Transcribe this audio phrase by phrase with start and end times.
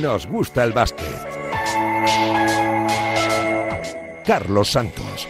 [0.00, 1.06] nos gusta el básquet.
[4.24, 5.28] Carlos Santos.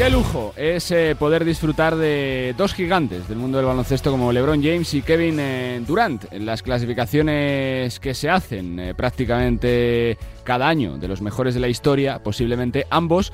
[0.00, 4.62] Qué lujo es eh, poder disfrutar de dos gigantes del mundo del baloncesto como LeBron
[4.62, 10.96] James y Kevin eh, Durant en las clasificaciones que se hacen eh, prácticamente cada año
[10.96, 13.30] de los mejores de la historia, posiblemente ambos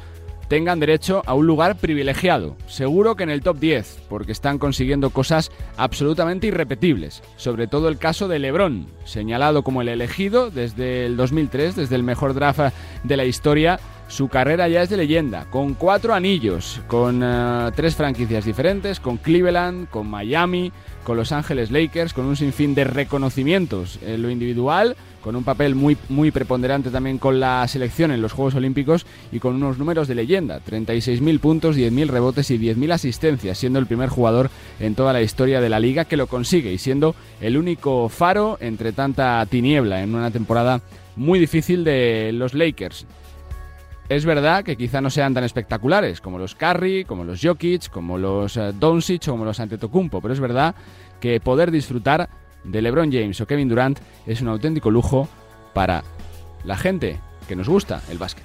[0.48, 5.10] tengan derecho a un lugar privilegiado, seguro que en el top 10, porque están consiguiendo
[5.10, 11.16] cosas absolutamente irrepetibles, sobre todo el caso de Lebron, señalado como el elegido desde el
[11.16, 15.74] 2003, desde el mejor draft de la historia, su carrera ya es de leyenda, con
[15.74, 20.72] cuatro anillos, con eh, tres franquicias diferentes, con Cleveland, con Miami,
[21.02, 25.74] con Los Ángeles Lakers, con un sinfín de reconocimientos en lo individual, con un papel
[25.74, 30.06] muy, muy preponderante también con la selección en los Juegos Olímpicos y con unos números
[30.06, 35.12] de leyenda, 36.000 puntos, 10.000 rebotes y 10.000 asistencias, siendo el primer jugador en toda
[35.12, 39.44] la historia de la liga que lo consigue y siendo el único faro entre tanta
[39.46, 40.80] tiniebla en una temporada
[41.16, 43.04] muy difícil de los Lakers.
[44.08, 48.16] Es verdad que quizá no sean tan espectaculares como los Curry, como los Jokic, como
[48.16, 50.76] los uh, Doncic o como los Antetokounmpo, pero es verdad
[51.20, 52.28] que poder disfrutar
[52.66, 55.28] de LeBron James o Kevin Durant es un auténtico lujo
[55.72, 56.02] para
[56.64, 58.44] la gente que nos gusta el básquet.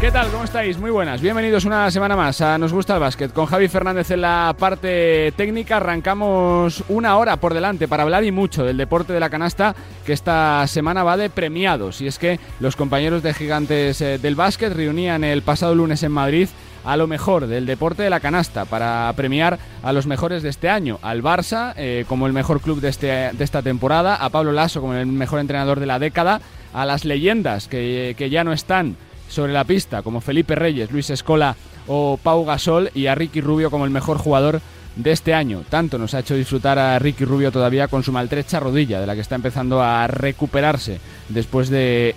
[0.00, 0.30] ¿Qué tal?
[0.30, 0.78] ¿Cómo estáis?
[0.78, 1.20] Muy buenas.
[1.20, 3.34] Bienvenidos una semana más a Nos gusta el básquet.
[3.34, 8.32] Con Javi Fernández en la parte técnica arrancamos una hora por delante para hablar y
[8.32, 9.74] mucho del deporte de la canasta
[10.06, 12.00] que esta semana va de premiados.
[12.00, 16.12] Y es que los compañeros de Gigantes eh, del Básquet reunían el pasado lunes en
[16.12, 16.48] Madrid
[16.84, 20.68] a lo mejor del deporte de la canasta para premiar a los mejores de este
[20.68, 20.98] año.
[21.02, 24.80] Al Barça eh, como el mejor club de, este, de esta temporada, a Pablo Lasso
[24.80, 26.40] como el mejor entrenador de la década,
[26.72, 28.96] a las leyendas que, que ya no están
[29.28, 31.56] sobre la pista, como Felipe Reyes, Luis Escola
[31.86, 34.60] o Pau Gasol, y a Ricky Rubio como el mejor jugador
[34.96, 35.62] de este año.
[35.68, 39.14] Tanto nos ha hecho disfrutar a Ricky Rubio todavía con su maltrecha rodilla, de la
[39.14, 42.14] que está empezando a recuperarse después de,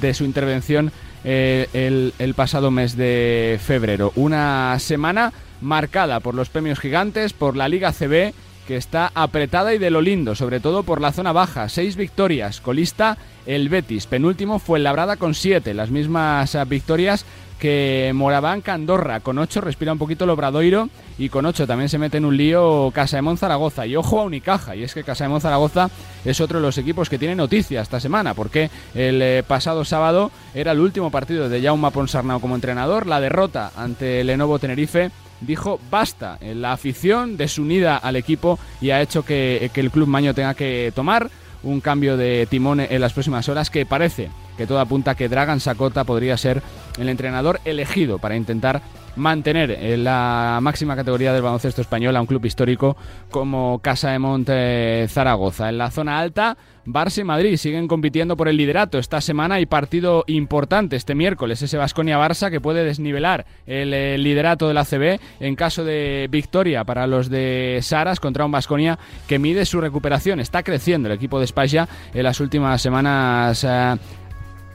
[0.00, 0.90] de su intervención
[1.24, 4.12] eh, el, el pasado mes de febrero.
[4.16, 8.34] Una semana marcada por los premios gigantes, por la Liga CB,
[8.66, 11.68] que está apretada y de lo lindo, sobre todo por la zona baja.
[11.68, 14.06] Seis victorias, colista el Betis.
[14.06, 17.24] Penúltimo fue Labrada con siete, las mismas eh, victorias
[17.62, 21.96] que Moraván Candorra con ocho respira un poquito el Obradoiro y con ocho también se
[21.96, 23.86] mete en un lío Casa de Zaragoza.
[23.86, 25.88] Y ojo a Unicaja y es que Casa de Zaragoza
[26.24, 30.32] es otro de los equipos que tiene noticia esta semana porque el eh, pasado sábado
[30.56, 33.06] era el último partido de Jaume Ponsarnau como entrenador.
[33.06, 39.24] La derrota ante Lenovo Tenerife dijo basta la afición desunida al equipo y ha hecho
[39.24, 41.30] que, que el club maño tenga que tomar
[41.62, 45.60] un cambio de timón en las próximas horas que parece que todo apunta que Dragan
[45.60, 46.62] Sakota podría ser
[46.98, 48.82] el entrenador elegido para intentar
[49.16, 52.96] mantener en la máxima categoría del baloncesto español a un club histórico
[53.30, 55.68] como Casa de Monte Zaragoza.
[55.68, 58.98] En la zona alta, Barça y Madrid siguen compitiendo por el liderato.
[58.98, 64.66] Esta semana hay partido importante este miércoles, ese Basconia-Barça que puede desnivelar el, el, liderato
[64.66, 68.98] de la CB en caso de victoria para los de Saras contra un Basconia
[69.28, 70.40] que mide su recuperación.
[70.40, 73.62] Está creciendo el equipo de España en las últimas semanas.
[73.64, 73.96] Eh,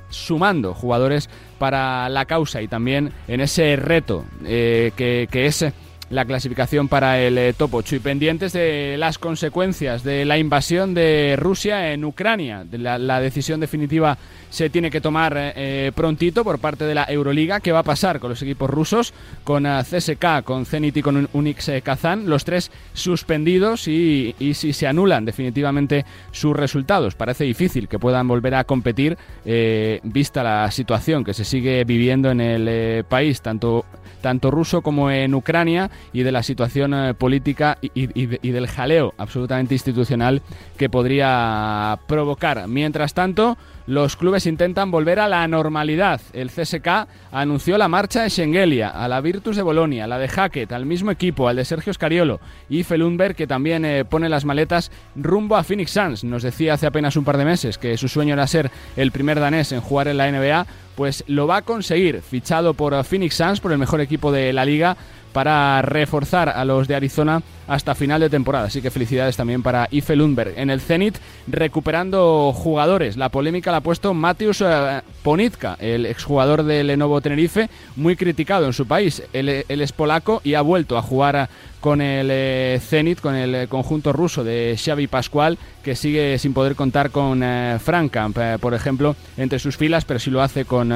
[0.09, 5.65] sumando jugadores para la causa y también en ese reto eh, que, que, es
[6.09, 10.93] la clasificación para el eh, top 8 y pendientes de las consecuencias de la invasión
[10.93, 12.65] de Rusia en Ucrania.
[12.71, 14.17] La, decisión definitiva
[14.49, 17.59] se tiene que tomar eh, prontito por parte de la Euroliga.
[17.59, 19.13] ¿Qué va a pasar con los equipos rusos?
[19.43, 24.87] Con CSK, con Zenit y con Unix Kazán, los tres suspendidos y, y, si se
[24.87, 27.15] anulan definitivamente sus resultados.
[27.15, 32.31] Parece difícil que puedan volver a competir eh, vista la situación que se sigue viviendo
[32.31, 33.85] en el eh, país, tanto,
[34.21, 38.07] tanto ruso como en Ucrania y de la situación eh, política y,
[38.51, 40.41] del jaleo absolutamente institucional
[40.77, 42.67] que podría provocar.
[42.67, 46.19] Mientras tanto, los clubes intentan volver a la normalidad.
[46.33, 50.71] El CSK anunció la marcha de Schengelia, a la Virtus de Bolonia, la de Hackett,
[50.73, 52.39] al mismo equipo, al de Sergio Scariolo
[52.69, 56.23] y Felunberg, que también eh, pone las maletas rumbo a Phoenix Suns.
[56.23, 59.39] Nos decía hace apenas un par de meses que su sueño era ser el primer
[59.39, 63.59] danés en jugar en la NBA, pues lo va a conseguir, fichado por Phoenix Suns,
[63.59, 64.97] por el mejor equipo de la liga
[65.37, 68.65] para reforzar a los de Arizona hasta final de temporada.
[68.65, 70.53] Así que felicidades también para Ife Lundberg.
[70.57, 73.17] En el Zenit, recuperando jugadores.
[73.17, 78.73] La polémica ha puesto Matius eh, Ponitka, el exjugador del Lenovo Tenerife, muy criticado en
[78.73, 79.21] su país.
[79.31, 81.49] Él, es polaco y ha vuelto a jugar
[81.81, 86.73] con el eh, Zenit, con el conjunto ruso de Xavi Pascual, que sigue sin poder
[86.73, 90.89] contar con eh, Frank Camp, por ejemplo, entre sus filas, pero sí lo hace con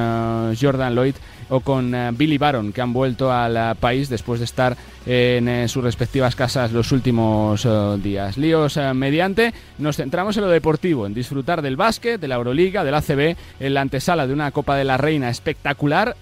[0.60, 1.14] Jordan Lloyd
[1.52, 4.76] o con Billy Baron, que han vuelto al país después de estar
[5.06, 7.68] en sus respectivas casas los últimos
[8.02, 8.38] días.
[8.38, 12.96] Líos mediante, nos centramos en lo deportivo, en disfrutar del básquet, de la Euroliga, del
[12.96, 16.16] ACB, en la antesala de una Copa de la Reina espectacular.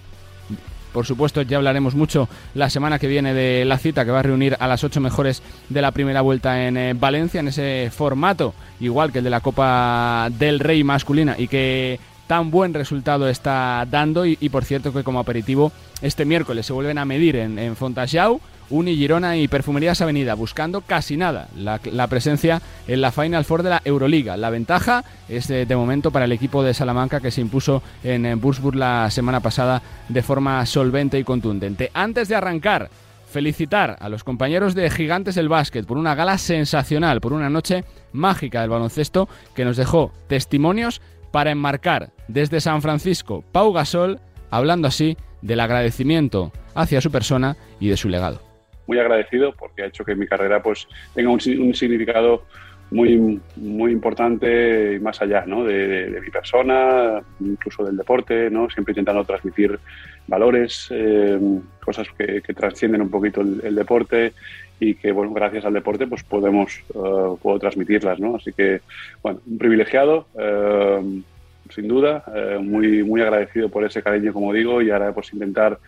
[0.92, 4.24] Por supuesto, ya hablaremos mucho la semana que viene de la cita que va a
[4.24, 8.54] reunir a las ocho mejores de la primera vuelta en eh, Valencia, en ese formato,
[8.80, 12.00] igual que el de la Copa del Rey masculina, y que
[12.30, 14.24] tan buen resultado está dando.
[14.24, 18.40] Y, por cierto, que como aperitivo, este miércoles se vuelven a medir en, en Fontajau
[18.70, 23.70] Uni, Girona y Perfumerías Avenida, buscando casi nada la, presencia en la Final Four de
[23.70, 24.36] la Euroliga.
[24.36, 28.40] La ventaja es de, momento para el equipo de Salamanca que se impuso en, en
[28.74, 31.90] la semana pasada de forma solvente y contundente.
[31.94, 32.90] Antes de arrancar,
[33.28, 37.84] felicitar a los compañeros de Gigantes del Básquet por una gala sensacional, por una noche
[38.12, 44.88] mágica del baloncesto que nos dejó testimonios para enmarcar desde San Francisco Pau Gasol, hablando
[44.88, 48.50] así del agradecimiento hacia su persona y de su legado
[48.90, 52.42] muy agradecido porque ha hecho que mi carrera pues tenga un, significado
[52.90, 55.62] muy, muy importante más allá ¿no?
[55.62, 58.68] de, mi persona, incluso del deporte, ¿no?
[58.68, 59.78] siempre intentando transmitir
[60.26, 61.38] valores, eh,
[61.84, 64.32] cosas que, que, trascienden un poquito el, deporte
[64.80, 68.18] y que bueno, gracias al deporte pues podemos uh, puedo transmitirlas.
[68.18, 68.36] ¿no?
[68.36, 68.80] Así que
[69.22, 70.26] bueno, un privilegiado.
[70.34, 71.22] Uh,
[71.70, 75.78] sin duda, uh, muy, muy agradecido por ese cariño, como digo, y ahora pues intentar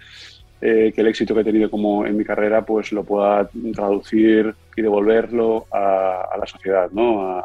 [0.61, 4.55] eh, que el éxito que he tenido como en mi carrera pues lo pueda traducir
[4.77, 7.43] y devolverlo a, a la sociedad, ¿no?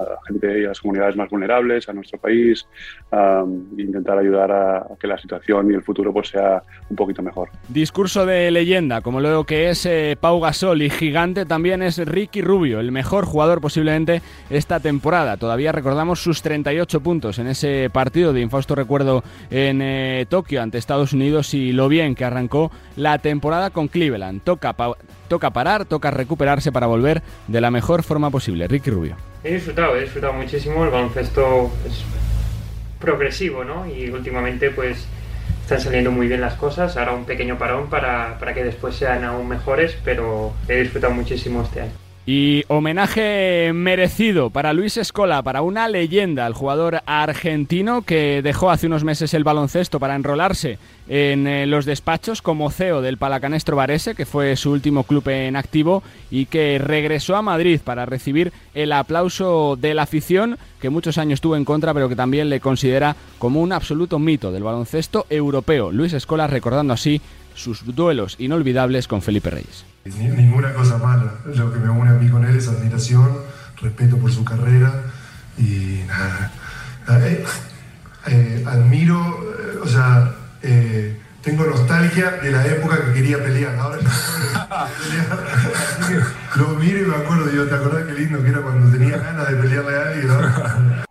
[0.00, 2.66] La gente y a las comunidades más vulnerables, a nuestro país,
[3.10, 7.50] e intentar ayudar a, que la situación y el futuro pues sea un poquito mejor.
[7.68, 12.42] Discurso de leyenda, como lo que es eh, Pau Gasol y gigante también es Ricky
[12.42, 15.36] Rubio, el mejor jugador posiblemente esta temporada.
[15.36, 20.78] Todavía recordamos sus 38 puntos en ese partido de infausto recuerdo en eh, Tokio ante
[20.78, 24.42] Estados Unidos y lo bien que arrancó la temporada con Cleveland.
[24.42, 24.74] Toca,
[25.32, 28.68] toca parar, toca recuperarse para volver de la mejor forma posible.
[28.68, 29.16] Ricky Rubio.
[29.42, 30.84] He disfrutado, he disfrutado muchísimo.
[30.84, 32.04] El baloncesto es
[33.00, 33.86] progresivo, ¿no?
[33.86, 35.06] Y últimamente, pues,
[35.62, 36.98] están saliendo muy bien las cosas.
[36.98, 41.62] Ahora un pequeño parón para, para que después sean aún mejores, pero he disfrutado muchísimo
[41.62, 42.01] este año.
[42.24, 48.86] Y homenaje merecido para Luis Escola, para una leyenda, el jugador argentino que dejó hace
[48.86, 50.78] unos meses el baloncesto para enrolarse
[51.08, 55.56] en eh, los despachos como CEO del Palacanestro Varese, que fue su último club en
[55.56, 61.18] activo, y que regresó a Madrid para recibir el aplauso de la afición, que muchos
[61.18, 65.26] años tuvo en contra, pero que también le considera como un absoluto mito del baloncesto
[65.28, 65.90] europeo.
[65.90, 67.20] Luis Escola recordando así
[67.54, 69.84] sus duelos inolvidables con Felipe Reyes.
[70.04, 71.34] Ninguna cosa mala.
[71.54, 73.28] Lo que me une a mí con él es admiración,
[73.80, 74.92] respeto por su carrera
[75.58, 76.52] y nada.
[77.20, 77.44] Eh,
[78.28, 80.34] eh, admiro, eh, o sea,
[81.42, 83.76] tengo nostalgia de la época que quería pelear.
[83.76, 83.98] Ahora
[86.56, 89.48] lo miro y me acuerdo, digo, ¿te acordás qué lindo que era cuando tenía ganas
[89.48, 91.02] de pelearle a alguien?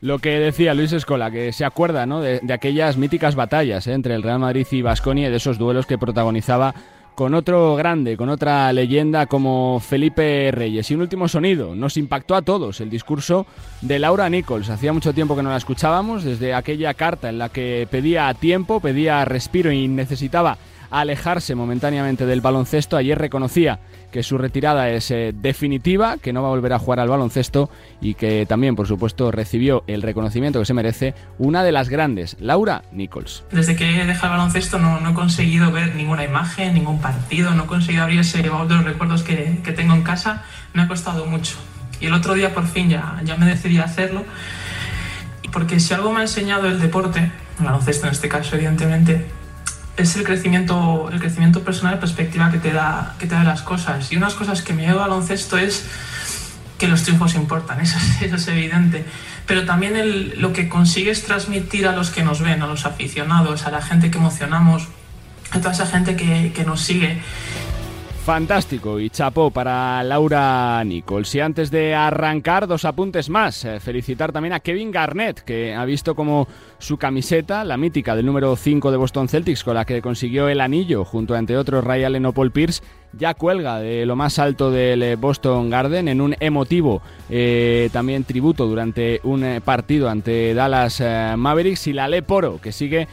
[0.00, 2.20] Lo que decía Luis Escola, que se acuerda ¿no?
[2.20, 5.98] de, aquellas míticas batallas entre el Real Madrid y Basconia y de esos duelos que
[5.98, 6.72] protagonizaba
[7.16, 10.88] con otro grande, con otra leyenda como Felipe Reyes.
[10.88, 13.44] Y un último sonido, nos impactó a todos el discurso
[13.80, 14.70] de Laura Nichols.
[14.70, 18.78] Hacía mucho tiempo que no la escuchábamos, desde aquella carta en la que pedía tiempo,
[18.78, 20.58] pedía respiro y necesitaba
[20.90, 22.96] alejarse momentáneamente del baloncesto.
[22.96, 23.80] Ayer reconocía
[24.10, 27.70] que su retirada es eh, definitiva, que no va a volver a jugar al baloncesto
[28.00, 32.36] y que también, por supuesto, recibió el reconocimiento que se merece una de las grandes,
[32.40, 33.44] Laura Nichols.
[33.50, 37.64] Desde que he el baloncesto no, no he conseguido ver ninguna imagen, ningún partido, no
[37.64, 40.44] he conseguido abrir ese baúl de los recuerdos que, que, tengo en casa.
[40.72, 41.56] Me ha costado mucho.
[42.00, 44.24] Y el otro día por fin ya, ya me decidí a hacerlo.
[45.52, 49.26] Porque si algo me ha enseñado el deporte, el baloncesto en este caso evidentemente,
[49.98, 53.62] es el crecimiento, el crecimiento personal y perspectiva que te, da, que te da las
[53.62, 54.10] cosas.
[54.12, 55.84] Y unas cosas que me lleva al baloncesto es
[56.78, 59.04] que los triunfos importan, eso es, evidente.
[59.46, 63.70] Pero también lo que consigues transmitir a los que nos ven, a los aficionados, a
[63.70, 64.86] la gente que emocionamos,
[65.50, 67.20] a toda esa gente que, que nos sigue.
[68.28, 71.34] Fantástico y chapó para Laura Nichols.
[71.34, 73.64] Y antes de arrancar, dos apuntes más.
[73.64, 78.26] Eh, felicitar también a Kevin Garnett, que ha visto como su camiseta, la mítica del
[78.26, 81.82] número 5 de Boston Celtics, con la que consiguió el anillo, junto a entre otros
[81.82, 82.82] Ryan Lenopol Pierce,
[83.12, 88.24] ya cuelga de lo más alto del eh, Boston Garden en un emotivo eh, también
[88.24, 91.02] tributo durante un eh, partido ante Dallas
[91.36, 93.08] Mavericks y la Le Poro que sigue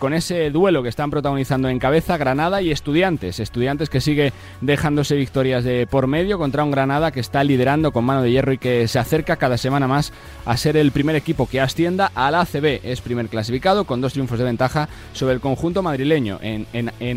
[0.00, 3.38] con ese duelo que están protagonizando en cabeza Granada y Estudiantes.
[3.38, 8.04] Estudiantes que sigue dejándose victorias de por medio contra un Granada que está liderando con
[8.04, 10.12] mano de hierro y que se acerca cada semana más
[10.44, 12.80] a ser el primer equipo que ascienda al ACB.
[12.82, 16.40] Es primer clasificado con dos triunfos de ventaja sobre el conjunto madrileño.
[16.42, 16.66] En,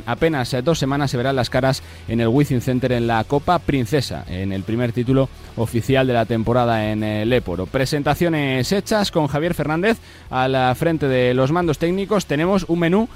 [0.06, 4.24] apenas dos semanas se verán las caras en el Wizzing Center en la Copa Princesa,
[4.28, 7.66] en el primer título oficial de la temporada en el Époro.
[7.66, 9.98] Presentaciones hechas con Javier Fernández
[10.30, 13.10] a la frente de los mandos técnicos tenemos un menú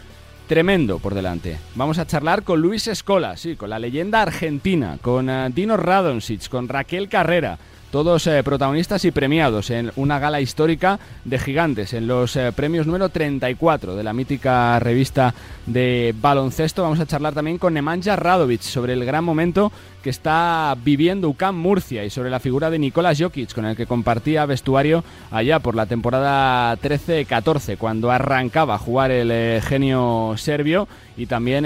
[0.48, 1.58] tremendo por delante.
[1.76, 6.50] Vamos a charlar con Luis Escola, sí, con la leyenda argentina, con uh, Dino Radonjic,
[6.50, 7.58] con Raquel Carrera,
[7.92, 12.88] todos eh, protagonistas y premiados en una gala histórica de gigantes, en los eh, premios
[12.88, 16.84] número 34 de la mítica revista de baloncesto.
[16.84, 21.56] Vamos a charlar también con Nemanja Radovic sobre el gran momento que está viviendo UCAM
[21.56, 25.76] Murcia y sobre la figura de Nicolás Jokic, con el que compartía vestuario allá por
[25.76, 30.88] la temporada 13-14, cuando arrancaba a jugar el eh, genio serbio.
[31.18, 31.66] Y también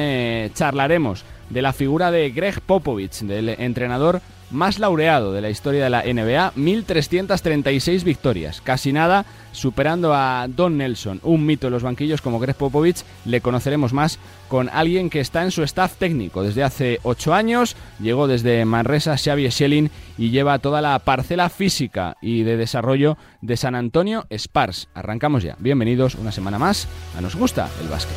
[0.54, 5.90] charlaremos de la figura de Greg Popovich, del entrenador más laureado de la historia de
[5.90, 12.22] la NBA, 1.336 victorias, casi nada, superando a Don Nelson, un mito en los banquillos
[12.22, 16.64] como Greg Popovich, le conoceremos más con alguien que está en su staff técnico desde
[16.64, 22.44] hace 8 años, llegó desde Manresa Xavier Schelling y lleva toda la parcela física y
[22.44, 24.90] de desarrollo de San Antonio Spars.
[24.94, 26.88] Arrancamos ya, bienvenidos una semana más
[27.18, 28.16] a Nos Gusta el Básquet.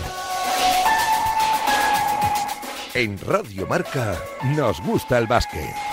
[2.95, 4.17] En Radio Marca
[4.57, 5.88] nos gusta el básquet.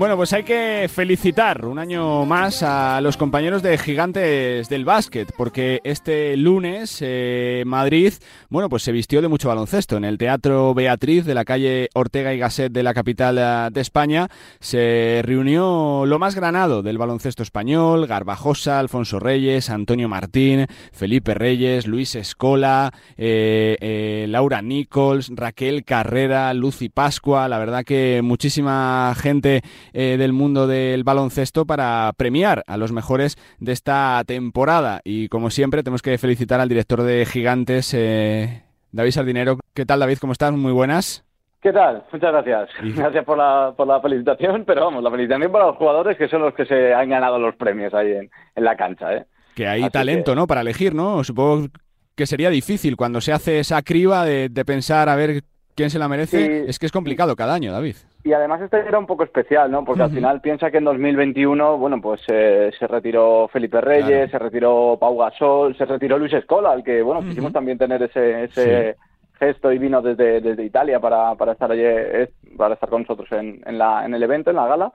[0.00, 5.30] Bueno, pues hay que felicitar un año más a los compañeros de Gigantes del Básquet,
[5.36, 8.14] porque este lunes eh, Madrid,
[8.48, 9.98] bueno, pues se vistió de mucho baloncesto.
[9.98, 13.80] En el Teatro Beatriz de la calle Ortega y Gasset de la capital eh, de
[13.82, 14.28] España
[14.58, 21.86] se reunió lo más granado del baloncesto español, Garbajosa, Alfonso Reyes, Antonio Martín, Felipe Reyes,
[21.86, 29.60] Luis Escola, eh, Laura Nichols, Raquel Carrera, Lucy Pascua, la verdad que muchísima gente
[29.92, 35.00] eh, del mundo del baloncesto para premiar a los mejores de esta temporada.
[35.04, 39.58] Y como siempre, tenemos que felicitar al director de Gigantes, eh, David Sardinero.
[39.74, 40.18] ¿Qué tal, David?
[40.20, 40.52] ¿Cómo estás?
[40.52, 41.24] Muy buenas.
[41.60, 42.04] ¿Qué tal?
[42.10, 42.70] Muchas gracias.
[42.96, 46.40] Gracias por la, por la felicitación, pero vamos, la felicitación para los jugadores que son
[46.40, 48.30] los que se han ganado los premios ahí en,
[48.64, 49.14] la cancha.
[49.14, 49.26] ¿eh?
[49.54, 50.46] Que hay talento, ¿no?
[50.46, 51.22] Para elegir, ¿no?
[51.22, 51.68] Supongo
[52.14, 55.42] que sería difícil cuando se hace esa criba de, pensar a ver
[55.74, 56.64] quién se la merece.
[56.66, 57.96] Es que es complicado cada año, David.
[58.22, 59.82] Y además este era un poco especial, ¿no?
[59.84, 64.38] Porque al final piensa que en 2021, bueno, pues eh, se retiró Felipe Reyes, se
[64.38, 68.96] retiró Pau Gasol, se retiró Luis Escola, al que, bueno, quisimos también tener ese, ese
[69.38, 73.32] gesto y vino desde, desde Italia para, para estar allí, eh, para estar con nosotros
[73.32, 74.92] en, en, la, en el evento, en la gala.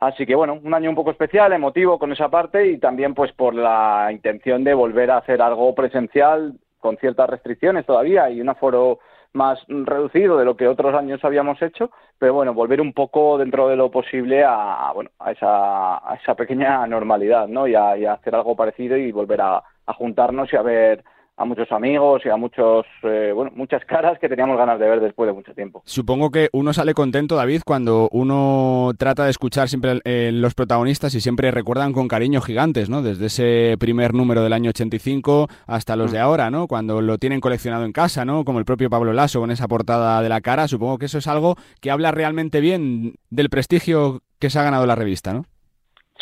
[0.00, 3.32] Así que bueno, un año un poco especial, emotivo con esa parte y también pues
[3.32, 8.48] por la intención de volver a hacer algo presencial con ciertas restricciones todavía y un
[8.48, 8.98] aforo
[9.32, 13.68] más reducido de lo que otros años habíamos hecho, pero bueno, volver un poco dentro
[13.68, 17.66] de lo posible a, bueno, a esa, a esa pequeña normalidad, ¿no?
[17.66, 21.04] Y a, y a hacer algo parecido y volver a, a juntarnos y a ver
[21.36, 25.00] a muchos amigos y a muchos, eh, bueno, muchas caras que teníamos ganas de ver
[25.00, 25.82] después de mucho tiempo.
[25.86, 31.14] Supongo que uno sale contento, David, cuando uno trata de escuchar siempre eh, los protagonistas
[31.14, 33.02] y siempre recuerdan con cariño gigantes, ¿no?
[33.02, 36.22] Desde ese primer número del año 85 hasta los de mm.
[36.22, 36.66] ahora, ¿no?
[36.66, 38.44] Cuando lo tienen coleccionado en casa, ¿no?
[38.44, 40.68] Como el propio Pablo Lasso con esa portada de la cara.
[40.68, 44.86] Supongo que eso es algo que habla realmente bien del prestigio que se ha ganado
[44.86, 45.44] la revista, ¿no?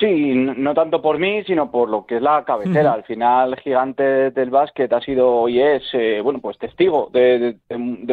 [0.01, 2.95] Sí, no tanto por mí, sino por lo que es la cabecera.
[2.95, 7.59] Al final, Gigante del Básquet ha sido y es, eh, bueno, pues testigo de,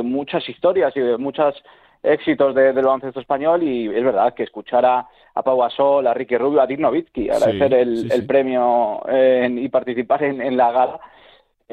[0.04, 1.56] muchas historias y de muchos
[2.04, 3.64] éxitos del baloncesto español.
[3.64, 7.30] Y es verdad que escuchar a, a Pau Gasol, a Ricky Rubio, a Dirk Nowitzki,
[7.30, 11.00] agradecer el, premio y participar en la gala, eh,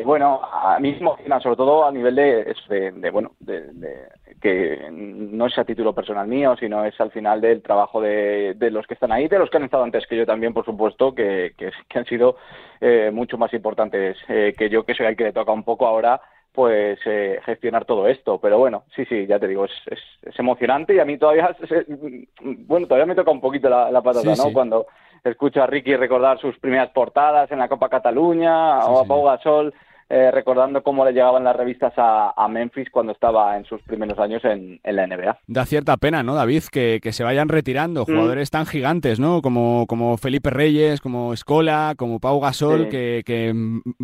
[0.02, 4.08] bueno, a mí me sobre todo a nivel de, bueno, de,
[4.40, 8.86] que no es a título personal mío, sino es al final del trabajo de, los
[8.88, 11.54] que están ahí, de los que han estado antes que yo también, por supuesto, que,
[11.56, 12.36] que, han sido
[12.80, 15.86] eh, mucho más importantes eh, que yo, que soy el que le toca un poco
[15.86, 16.20] ahora
[16.54, 17.00] pues
[17.44, 18.38] gestionar todo esto.
[18.38, 21.54] Pero bueno, sí, sí, ya te digo, es, es, emocionante y a mí todavía,
[22.40, 24.52] bueno, todavía me toca un poquito la, patata, ¿no?
[24.52, 24.86] Cuando
[25.24, 29.74] escucho a Ricky recordar sus primeras portadas en la Copa Cataluña o a Pau Gasol
[30.08, 34.44] eh, recordando cómo le llegaban las revistas a, Memphis cuando estaba en sus primeros años
[34.44, 35.38] en, la NBA.
[35.46, 36.64] Da cierta pena, ¿no, David?
[36.70, 38.04] Que, se vayan retirando mm.
[38.04, 39.40] jugadores tan gigantes, ¿no?
[39.42, 43.52] Como, como Felipe Reyes, como Escola, como Pau Gasol, que, que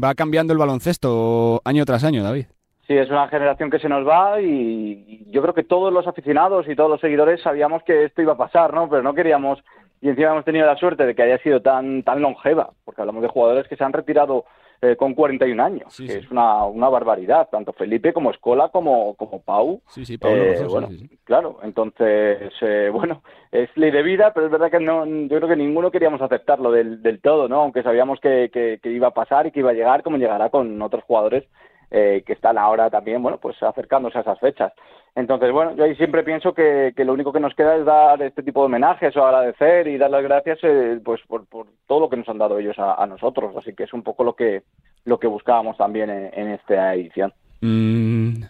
[0.03, 2.47] va cambiando el baloncesto año tras año, David.
[2.91, 6.67] Sí, es una generación que se nos va y yo creo que todos los aficionados
[6.69, 8.89] y todos los seguidores sabíamos que esto iba a pasar, ¿no?
[8.89, 9.63] Pero no queríamos
[10.01, 13.23] y encima hemos tenido la suerte de que haya sido tan tan longeva, porque hablamos
[13.23, 14.45] de jugadores que se han retirado
[14.83, 19.43] eh, con 41 años, que es una, una barbaridad, tanto Felipe como Escola como, como
[19.43, 19.83] Pau.
[19.89, 20.89] Sí, sí, Pau eh, bueno,
[21.25, 23.23] claro, entonces, eh, bueno,
[23.53, 26.73] es ley de vida, pero es verdad que no, yo creo que ninguno queríamos aceptarlo
[26.73, 27.61] del, del todo, ¿no?
[27.61, 30.49] Aunque sabíamos que, que, que iba a pasar y que iba a llegar como llegará
[30.49, 31.45] con otros jugadores
[31.91, 34.73] eh, que están ahora también, bueno, pues acercándose a esas fechas.
[35.17, 38.45] Entonces, bueno, yo ahí siempre pienso que, lo único que nos queda es dar este
[38.45, 41.47] tipo de homenajes o agradecer y dar las gracias eh, pues por,
[41.89, 43.57] todo lo que nos han dado ellos a, nosotros.
[43.57, 44.63] Así que es un poco lo que,
[45.05, 47.33] lo que buscábamos también en, esta edición.
[47.61, 48.45] Mm,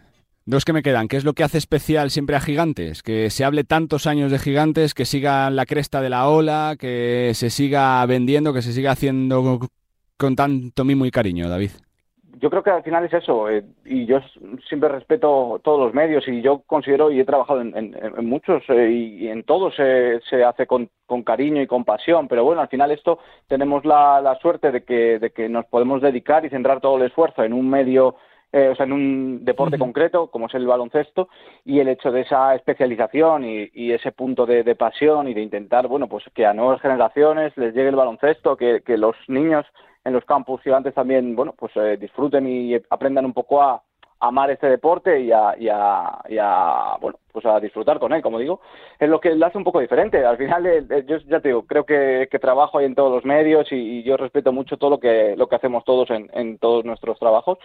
[0.45, 1.09] dos que me quedan.
[1.09, 3.03] ¿Qué es lo que hace especial siempre a Gigantes?
[3.03, 7.31] Que se hable tantos años de Gigantes, que siga la cresta de la ola, que
[7.33, 9.61] se siga vendiendo, que se siga haciendo
[10.19, 11.71] con tanto mimo y cariño, David
[12.41, 14.21] yo creo que al final es eso, eh, y yo
[14.67, 19.29] siempre respeto todos los medios y yo considero y he trabajado en, muchos eh, y,
[19.29, 20.91] en todos se hace con,
[21.25, 25.31] cariño y con pasión, pero bueno, al final esto tenemos la, suerte de que, de
[25.31, 28.17] que nos podemos dedicar y centrar todo el esfuerzo en un medio
[28.53, 31.29] eh, o sea, en un deporte concreto, como es el baloncesto,
[31.65, 36.09] y el hecho de esa especialización y, ese punto de, pasión y de intentar, bueno,
[36.09, 39.67] pues que a nuevas generaciones les llegue el baloncesto, que, que los niños
[40.05, 43.83] en los campus gigantes también, bueno, pues eh, disfruten y aprendan un poco a,
[44.21, 48.61] amar este deporte y a, y, a, bueno, pues a disfrutar con él, como digo,
[48.99, 50.25] es lo que le hace un poco diferente.
[50.25, 53.25] Al final, eh, eh, yo ya te digo, creo que, trabajo ahí en todos los
[53.25, 56.85] medios y, yo respeto mucho todo lo que, lo que hacemos todos en, en todos
[56.85, 57.59] nuestros trabajos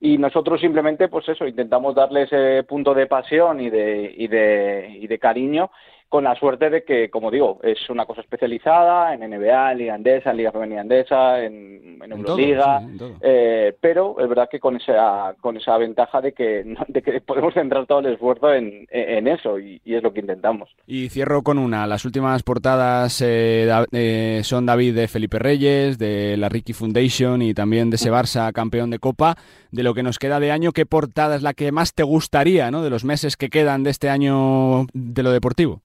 [0.00, 4.98] y nosotros simplemente, pues eso, intentamos darle ese punto de pasión y de, y de,
[5.00, 5.70] y de cariño
[6.12, 9.94] con la suerte de que, como digo, es una cosa especializada en NBA, en Liga
[9.94, 12.82] Andesa, en Liga Femenina Andesa, en, Euroliga,
[13.22, 17.54] eh, pero es verdad que con esa, con esa ventaja de que, de que podemos
[17.54, 18.86] centrar todo el esfuerzo en,
[19.26, 20.68] eso y, es lo que intentamos.
[20.86, 26.36] Y cierro con una, las últimas portadas eh, eh, son David de Felipe Reyes, de
[26.36, 29.36] la Ricky Foundation y también de ese Barça campeón de Copa.
[29.70, 32.70] De lo que nos queda de año, ¿qué portada es la que más te gustaría,
[32.70, 32.82] ¿no?
[32.82, 35.80] de los meses que quedan de este año de lo deportivo?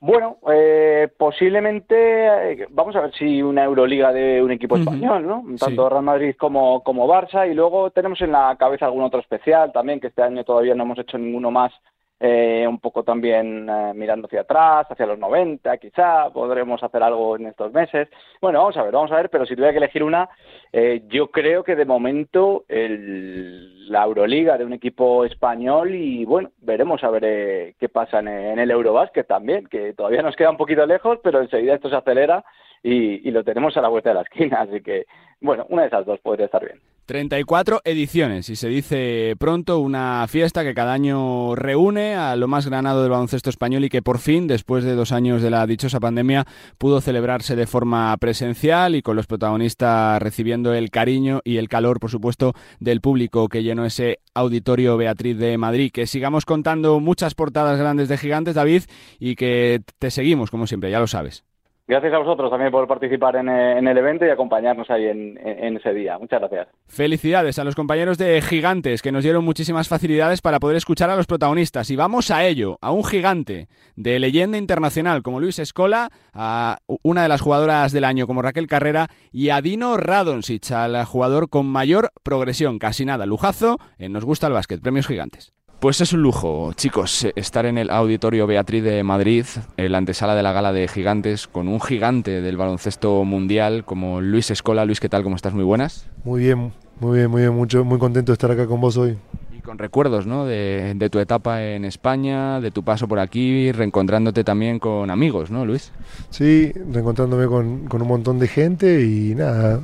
[0.00, 5.44] Bueno, eh, posiblemente, eh, vamos a ver si una Euroliga de un equipo español, ¿no?
[5.58, 9.72] Tanto Real Madrid como, como Barça, y luego tenemos en la cabeza algún otro especial
[9.72, 11.72] también, que este año todavía no hemos hecho ninguno más
[12.20, 17.36] eh, un poco también eh, mirando hacia atrás, hacia los 90 quizá, podremos hacer algo
[17.36, 18.08] en estos meses.
[18.40, 20.28] Bueno, vamos a ver, vamos a ver, pero si tuviera que elegir una,
[20.72, 26.50] eh, yo creo que de momento el, la Euroliga de un equipo español y bueno,
[26.58, 30.56] veremos a ver qué pasa en, en el Eurobásquet también, que todavía nos queda un
[30.56, 32.44] poquito lejos, pero enseguida esto se acelera
[32.82, 35.04] y, lo tenemos a la vuelta de la esquina, así que
[35.40, 36.80] bueno, una de esas dos podría estar bien.
[37.06, 42.68] 34 ediciones y se dice pronto una fiesta que cada año reúne a lo más
[42.68, 46.00] granado del baloncesto español y que por fin, después de dos años de la dichosa
[46.00, 46.44] pandemia,
[46.76, 51.98] pudo celebrarse de forma presencial y con los protagonistas recibiendo el cariño y el calor,
[51.98, 55.90] por supuesto, del público que llenó ese auditorio Beatriz de Madrid.
[55.90, 58.82] Que sigamos contando muchas portadas grandes de gigantes, David,
[59.18, 61.47] y que te seguimos, como siempre, ya lo sabes.
[61.88, 65.38] Gracias a vosotros también por participar en, eh, el evento y acompañarnos ahí en,
[65.74, 66.18] ese día.
[66.18, 66.68] Muchas gracias.
[66.86, 71.16] Felicidades a los compañeros de Gigantes que nos dieron muchísimas facilidades para poder escuchar a
[71.16, 71.88] los protagonistas.
[71.90, 77.22] Y vamos a ello, a un gigante de leyenda internacional como Luis Escola, a una
[77.22, 81.64] de las jugadoras del año como Raquel Carrera y a Dino Radonsic, al jugador con
[81.64, 85.57] mayor progresión, casi nada, lujazo, en Nos gusta el básquet, premios gigantes.
[85.80, 89.44] Pues es un lujo, chicos, estar en el Auditorio Beatriz de Madrid,
[89.76, 94.20] en la antesala de la gala de gigantes, con un gigante del baloncesto mundial como
[94.20, 94.84] Luis Escola.
[94.84, 95.22] Luis, ¿qué tal?
[95.22, 95.54] ¿Cómo estás?
[95.54, 96.08] Muy buenas.
[96.24, 99.18] Muy bien, muy bien, muy bien, mucho, muy contento de estar acá con vos hoy.
[99.56, 100.46] Y con recuerdos, ¿no?
[100.46, 105.64] De, tu etapa en España, de tu paso por aquí, reencontrándote también con amigos, ¿no,
[105.64, 105.92] Luis?
[106.30, 109.80] Sí, reencontrándome con, con un montón de gente y nada,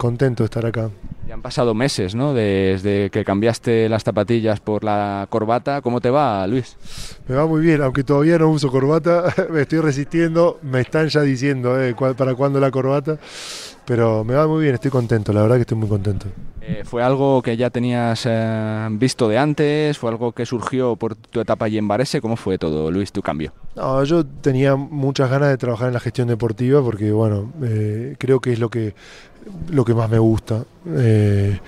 [0.00, 0.90] contento de estar acá.
[1.28, 2.32] Ya han pasado meses, ¿no?
[2.32, 5.82] Desde que cambiaste las zapatillas por la corbata.
[5.82, 6.76] ¿Cómo te va, Luis?
[7.28, 10.58] Me va muy bien, aunque todavía no uso corbata, me estoy resistiendo.
[10.62, 13.18] Me están ya diciendo eh, para cuándo la corbata.
[13.84, 16.26] Pero me va muy bien, estoy contento, la verdad que estoy muy contento.
[16.60, 19.98] Eh, ¿Fue algo que ya tenías eh, visto de antes?
[19.98, 22.20] ¿Fue algo que surgió por tu etapa allí en Varese?
[22.20, 23.52] ¿Cómo fue todo, Luis, tu cambio?
[23.74, 27.52] No, yo tenía muchas ganas de trabajar en la gestión deportiva porque, bueno,
[28.18, 28.94] creo que es lo que
[29.70, 30.64] lo que más me gusta.
[30.88, 31.58] Eh,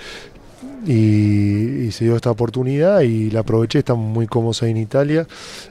[0.86, 5.26] y, se dio esta oportunidad y la aproveché, estamos muy cómodos ahí en Italia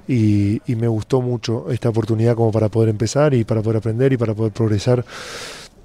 [0.08, 4.18] y, me gustó mucho esta oportunidad como para poder empezar y para poder aprender y
[4.18, 5.04] para poder progresar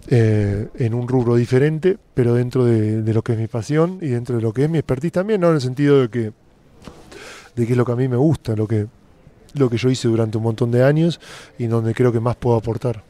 [0.08, 4.36] eh, en un rubro diferente, pero dentro de, lo que es mi pasión y dentro
[4.36, 5.48] de lo que es mi expertise también, ¿no?
[5.48, 6.32] en el sentido de que,
[7.56, 8.86] de que es lo que a mí me gusta, lo que,
[9.54, 11.20] lo que yo hice durante un montón de años
[11.58, 13.02] y donde creo que más puedo aportar.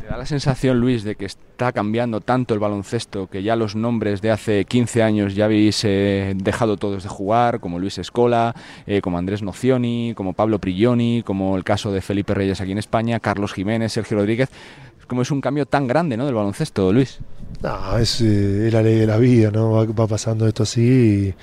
[0.00, 3.74] ¿Te da la sensación, Luis, de que está cambiando tanto el baloncesto que ya los
[3.74, 8.54] nombres de hace 15 años ya habéis eh, dejado todos de jugar, como Luis Escola,
[8.86, 12.78] eh, como Andrés Nocioni, como Pablo Prigioni, como el caso de Felipe Reyes aquí en
[12.78, 14.50] España, Carlos Jiménez, Sergio Rodríguez?
[15.06, 16.26] Como es un cambio tan grande ¿no?
[16.26, 17.20] del baloncesto, Luis.
[17.62, 19.72] No, es, eh, la ley de la vida, ¿no?
[19.72, 21.34] Va, pasando esto así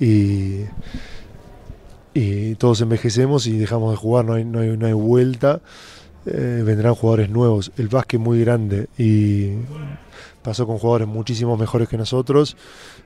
[0.00, 0.64] y,
[2.14, 5.60] y, todos envejecemos y dejamos de jugar, no hay, no hay, no hay vuelta.
[6.24, 7.72] Eh, vendrán jugadores nuevos.
[7.76, 9.54] El básquet muy grande y
[10.42, 12.56] pasó con jugadores muchísimo mejores que nosotros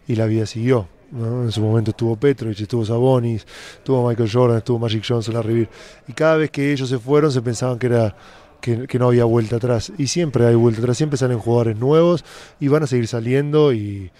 [0.06, 0.88] y la vida siguió.
[1.12, 5.68] En su momento estuvo Petrovich, estuvo Sabonis, estuvo Michael Jordan, estuvo Magic Johnson, Larry Bird.
[6.08, 8.16] Y cada vez que ellos se fueron se pensaban que era
[8.60, 9.92] que, no había vuelta atrás.
[9.96, 12.24] Y siempre hay vuelta atrás, siempre salen jugadores nuevos
[12.60, 13.72] y van a seguir saliendo.
[13.72, 14.10] Y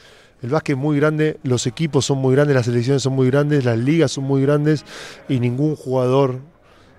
[0.43, 3.65] el básquet es muy grande, los equipos son muy grandes, las selecciones son muy grandes,
[3.65, 4.85] las ligas son muy grandes
[5.29, 6.41] y ningún jugador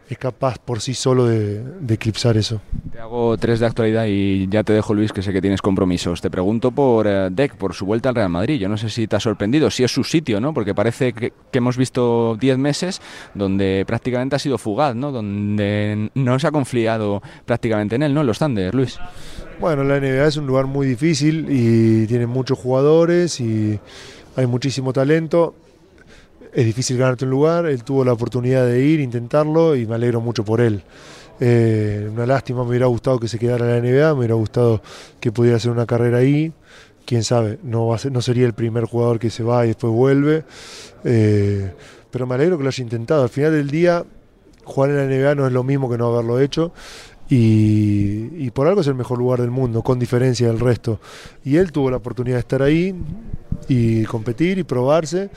[0.10, 2.62] es capaz por sí solo de, eclipsar eso.
[2.91, 6.22] Te hago tres de actualidad y ya te dejo, Luis, que sé que tienes compromisos.
[6.22, 8.60] Te pregunto por eh, Deck, por su vuelta al Real Madrid.
[8.60, 10.54] Yo no sé si te ha sorprendido, si es su sitio, ¿no?
[10.54, 13.02] Porque parece que, hemos visto diez meses
[13.34, 15.12] donde prácticamente ha sido fugaz, ¿no?
[15.12, 18.24] Donde no se ha confiado prácticamente en él, ¿no?
[18.24, 19.00] Los Thunder, Luis.
[19.60, 23.80] Bueno, la NBA es un lugar muy difícil y tiene muchos jugadores y
[24.36, 25.56] hay muchísimo talento
[26.58, 30.22] es difícil ganarte un lugar, él tuvo la oportunidad de ir, intentarlo y me alegro
[30.22, 30.82] mucho por él.
[31.39, 34.82] Eh, una lástima, me hubiera gustado que se quedara en la NBA, me hubiera gustado
[35.20, 36.52] que pudiera hacer una carrera ahí.
[37.06, 40.46] Quién sabe, no, no sería el primer jugador que se va y después vuelve.
[41.04, 41.74] Eh,
[42.10, 43.22] pero me alegro que lo haya intentado.
[43.22, 44.04] Al final del día,
[44.63, 46.74] jugar en la NBA no es lo mismo que no haberlo hecho.
[47.30, 51.00] Y, y, por algo es el mejor lugar del mundo, con diferencia del resto.
[51.46, 52.96] Y él tuvo la oportunidad de estar ahí
[53.67, 55.30] y competir y probarse.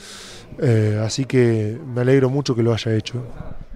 [0.58, 3.22] Eh, así que me alegro mucho que lo haya hecho.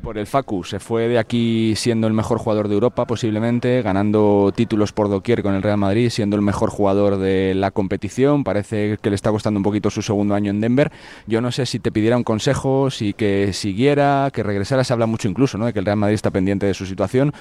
[0.03, 4.53] Por el Facu, se fue de aquí siendo el mejor jugador de Europa posiblemente, ganando
[4.55, 8.45] títulos por doquier con el Real Madrid, siendo el mejor jugador de la competición.
[8.45, 10.93] Parece que le está costando un poquito su segundo año en Denver.
[11.27, 14.85] Yo no sé si te pidiera un consejo, si que siguiera, que regresara.
[14.85, 15.65] Se habla mucho incluso ¿no?
[15.65, 17.33] de que el Real Madrid está pendiente de su situación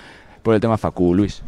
[0.42, 1.42] por el tema Facu, Luis.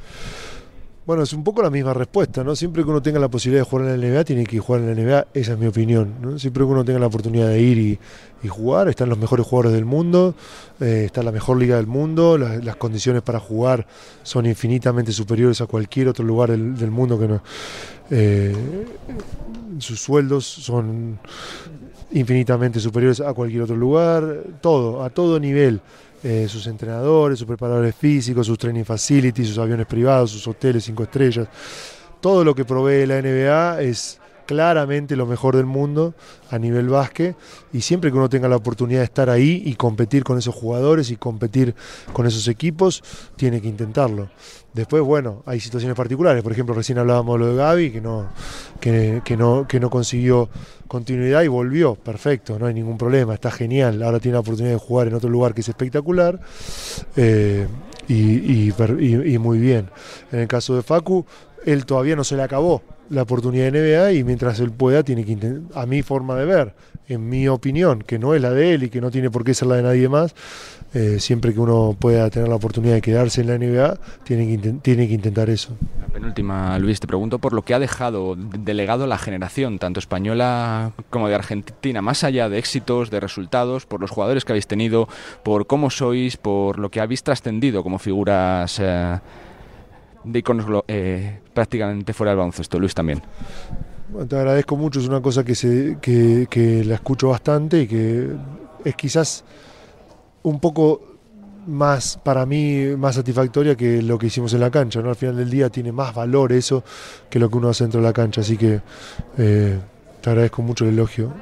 [1.06, 2.56] Bueno, es un poco la misma respuesta, ¿no?
[2.56, 4.88] Siempre que uno tenga la posibilidad de jugar en la NBA, tiene que jugar en
[4.88, 6.40] la NBA, esa es mi opinión.
[6.40, 8.00] Siempre que uno tenga la oportunidad de ir y,
[8.48, 10.36] jugar, están los mejores jugadores del mundo,
[10.80, 13.88] eh, está la mejor liga del mundo, las condiciones para jugar
[14.22, 17.42] son infinitamente superiores a cualquier otro lugar del, mundo que no...
[18.12, 18.56] Eh,
[19.80, 21.18] sus sueldos son
[22.12, 25.82] infinitamente superiores a cualquier otro lugar, todo, a todo nivel.
[26.28, 31.04] Eh, sus entrenadores, sus preparadores físicos, sus training facilities, sus aviones privados, sus hoteles cinco
[31.04, 31.48] estrellas.
[32.20, 36.14] Todo lo que provee la NBA es claramente lo mejor del mundo
[36.50, 37.36] a nivel básquet
[37.74, 41.12] y siempre que uno tenga la oportunidad de estar ahí y competir con esos jugadores
[41.12, 41.76] y competir
[42.14, 43.04] con esos equipos,
[43.36, 44.30] tiene que intentarlo.
[44.74, 48.28] Después, bueno, hay situaciones particulares, por ejemplo, recién hablábamos de lo de Gaby, que no,
[48.82, 50.50] que, no, que no consiguió
[50.88, 54.80] continuidad y volvió, perfecto, no hay ningún problema, está genial, ahora tiene la oportunidad de
[54.80, 56.40] jugar en otro lugar que es espectacular.
[57.16, 57.68] Eh,
[58.08, 59.90] y, y, muy bien.
[60.32, 61.26] En el caso de Facu,
[61.66, 65.26] él todavía no se le acabó la oportunidad de NBA y mientras él pueda tiene
[65.26, 66.74] que intentar, a mi forma de ver,
[67.08, 69.54] en mi opinión, que no es la de él y que no tiene por qué
[69.54, 70.34] ser la de nadie más,
[70.94, 74.70] eh, siempre que uno pueda tener la oportunidad de quedarse en la NBA, tiene que,
[74.82, 75.76] tiene que intentar eso.
[76.00, 80.94] La penúltima, Luis, te pregunto por lo que ha dejado delegado la generación, tanto española
[81.10, 85.08] como de Argentina, más allá de éxitos, de resultados, por los jugadores que habéis tenido,
[85.44, 88.80] por cómo sois, por lo que habéis trascendido como figuras.
[88.80, 89.20] Eh,
[90.26, 92.78] de iconos eh, prácticamente fuera del baloncesto.
[92.78, 93.24] Luis también.
[94.30, 98.30] te agradezco mucho, es una cosa que, se, que, la escucho bastante y que
[98.84, 99.44] es quizás
[100.44, 101.16] un poco
[101.66, 105.02] más para mí más satisfactoria que lo que hicimos en la cancha.
[105.02, 105.10] ¿no?
[105.10, 106.84] Al final del día tiene más valor eso
[107.28, 108.42] que lo que uno hace dentro de la cancha.
[108.42, 108.82] Así que
[109.40, 109.80] eh,
[110.22, 111.34] te agradezco mucho el elogio.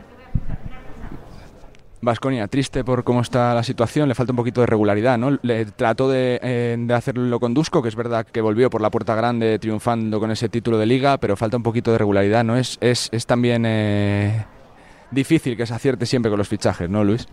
[2.03, 5.39] Vasconia, triste por cómo está la situación, le falta un poquito de regularidad, ¿no?
[5.41, 8.89] Le trató de, eh, de, hacerlo con Dusko, que es verdad que volvió por la
[8.89, 12.57] puerta grande triunfando con ese título de liga, pero falta un poquito de regularidad, ¿no?
[12.57, 12.79] Es,
[13.25, 14.45] también eh,
[15.11, 17.25] difícil que se acierte siempre con los fichajes, ¿no, Luis?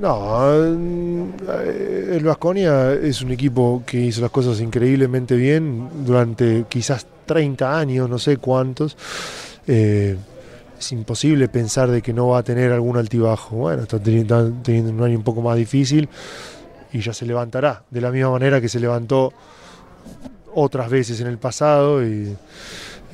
[0.00, 7.78] No, el Vasconia es un equipo que hizo las cosas increíblemente bien durante quizás 30
[7.78, 8.96] años, no sé cuántos.
[9.66, 10.16] Eh,
[10.84, 13.56] es imposible pensar de que no va a tener algún altibajo.
[13.56, 16.08] Bueno, está teniendo, un año un poco más difícil
[16.92, 19.32] y ya se levantará, de la misma manera que se levantó
[20.54, 22.36] otras veces en el pasado y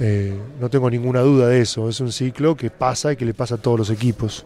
[0.00, 1.88] eh, no tengo ninguna duda de eso.
[1.88, 4.44] Es un ciclo que pasa y que le pasa a todos los equipos.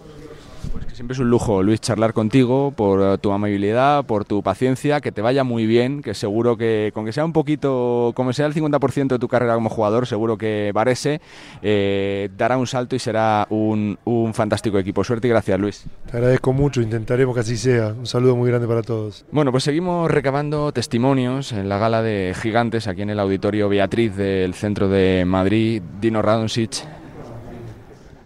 [0.72, 5.00] Pues que siempre es un lujo, Luis, charlar contigo por tu amabilidad, por tu paciencia,
[5.00, 8.46] que te vaya muy bien, que seguro que con que sea un poquito, como sea
[8.46, 11.20] el 50% de tu carrera como jugador, seguro que Varese
[11.62, 15.04] eh, dará un salto y será un, un, fantástico equipo.
[15.04, 15.84] Suerte y gracias, Luis.
[16.10, 17.88] Te agradezco mucho, intentaremos que así sea.
[17.88, 19.24] Un saludo muy grande para todos.
[19.30, 24.16] Bueno, pues seguimos recabando testimonios en la gala de gigantes aquí en el Auditorio Beatriz
[24.16, 25.82] del centro de Madrid.
[26.00, 26.84] Dino Radonsic.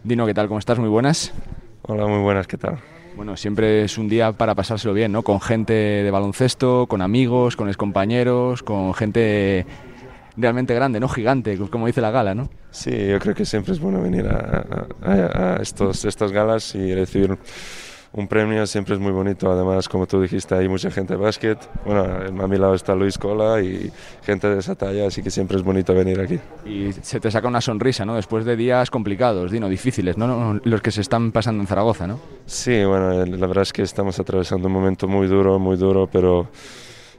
[0.04, 0.48] Dino, ¿qué tal?
[0.48, 0.78] ¿Cómo estás?
[0.78, 1.32] Muy buenas.
[1.90, 2.78] Hola, muy buenas, ¿qué tal?
[3.16, 5.22] Bueno, siempre es un día para pasárselo bien, ¿no?
[5.22, 9.64] Con gente de baloncesto, con amigos, con compañeros, con gente
[10.36, 11.08] realmente grande, ¿no?
[11.08, 12.50] Gigante, como dice la gala, ¿no?
[12.70, 14.66] Sí, yo creo que siempre es bueno venir a,
[15.02, 17.38] a, a estos, estas galas y recibir
[18.12, 19.50] un premio siempre es muy bonito.
[19.50, 21.58] Además, como tú dijiste, hay mucha gente de básquet.
[21.84, 23.90] Bueno, a mi lado está Luis Cola y
[24.22, 26.38] gente de esa talla, así que siempre es bonito venir aquí.
[26.64, 28.14] Y se te saca una sonrisa, ¿no?
[28.14, 30.60] Después de días complicados, Dino, difíciles, ¿no?
[30.64, 32.18] Los que se están pasando en Zaragoza, ¿no?
[32.46, 36.48] Sí, bueno, la verdad es que estamos atravesando un momento muy duro, muy duro, pero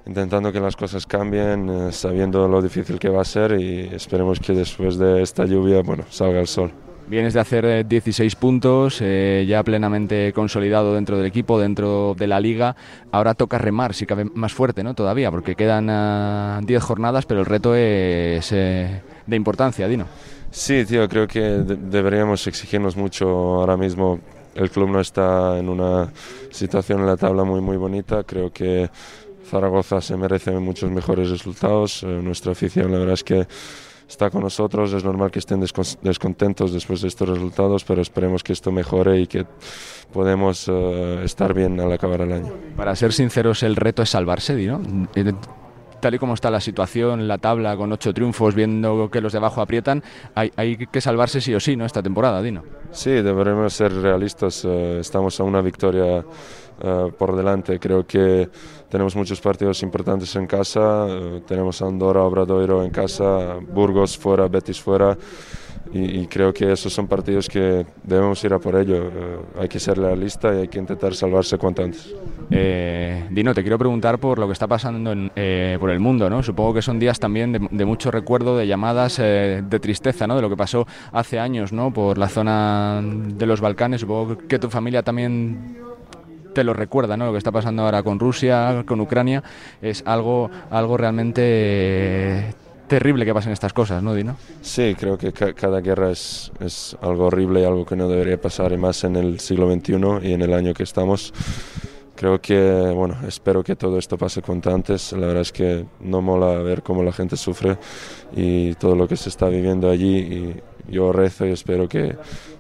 [0.06, 4.40] intentando que las cosas cambien, eh, sabiendo lo difícil que va a ser y esperemos
[4.40, 6.72] que después de esta lluvia, bueno, salga el sol.
[7.10, 12.28] Vienes de hacer 16 eh, puntos, eh, ya plenamente consolidado dentro del equipo, dentro de
[12.28, 12.76] la liga.
[13.12, 14.94] Ahora toca remar, si cabe más fuerte, ¿no?
[14.94, 20.06] Todavía, porque quedan 10 ah, jornadas, pero el reto es eh, de importancia, Dino.
[20.52, 24.20] Sí, tío, creo que deberíamos exigirnos mucho ahora mismo.
[24.54, 26.14] El club no está en una
[26.52, 28.24] situación en la tabla muy, muy bonita.
[28.24, 28.88] Creo que
[29.50, 32.04] Zaragoza se merece muchos mejores resultados.
[32.04, 33.48] nuestra afición, la verdad es que
[34.10, 34.92] está con nosotros.
[34.92, 39.28] Es normal que estén descontentos después de estos resultados, pero esperemos que esto mejore y
[39.28, 39.46] que
[40.12, 42.52] podemos eh, estar bien al acabar el año.
[42.76, 44.82] Para ser sinceros, el reto es salvarse, ¿no?
[45.16, 45.32] Eh,
[46.02, 49.38] tal y como está la situación, la tabla con ocho triunfos, viendo que los de
[49.38, 50.02] abajo aprietan,
[50.34, 51.86] hay, hay que salvarse sí o sí, ¿no?
[51.86, 52.64] Esta temporada, Dino.
[52.92, 54.66] Sí, deberemos ser realistas.
[54.66, 56.26] Eh, estamos a una victoria
[57.18, 57.78] por delante.
[57.78, 58.48] Creo que
[58.90, 64.82] tenemos muchos partidos importantes en casa, eh, tenemos Andorra, Obradoiro en casa, Burgos fuera, Betis
[64.82, 65.18] fuera.
[65.92, 69.08] Y, creo que esos son partidos que debemos ir a por ello.
[69.08, 72.14] Eh, hay que ser realista y hay que intentar salvarse cuanto antes.
[72.52, 75.12] Eh, Dino, te quiero preguntar por lo que está pasando
[75.80, 76.30] por el mundo.
[76.30, 76.44] ¿no?
[76.44, 80.36] Supongo que son días también de, mucho recuerdo, de llamadas de tristeza, ¿no?
[80.36, 81.92] de lo que pasó hace años ¿no?
[81.92, 84.02] por la zona de los Balcanes.
[84.02, 85.89] Supongo que tu familia también
[86.54, 87.26] te lo recuerda, ¿no?
[87.26, 89.44] Lo que está pasando ahora con Rusia, con Ucrania,
[89.82, 92.54] es algo, algo realmente
[92.88, 94.36] terrible que pasen estas cosas, ¿no, Dino?
[94.62, 98.78] Sí, creo que cada guerra es, es, algo horrible algo que no debería pasar, y
[98.78, 101.34] más en el siglo XXI y en el año que estamos.
[102.20, 105.14] Creo que, bueno, espero que todo esto pase cuanto antes.
[105.14, 107.78] La verdad es que no mola ver cómo la gente sufre
[108.36, 110.18] y todo lo que se está viviendo allí.
[110.18, 110.56] Y
[110.90, 112.16] yo rezo y espero que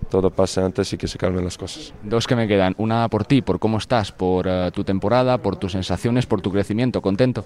[0.09, 1.93] todo pase antes y que se calmen las cosas.
[2.03, 2.75] Dos que me quedan.
[2.77, 6.51] Una por ti, por cómo estás, por uh, tu temporada, por tus sensaciones, por tu
[6.51, 7.01] crecimiento.
[7.01, 7.45] ¿Contento?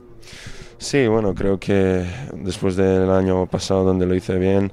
[0.77, 4.71] Sí, bueno, creo que después del año pasado donde lo hice bien,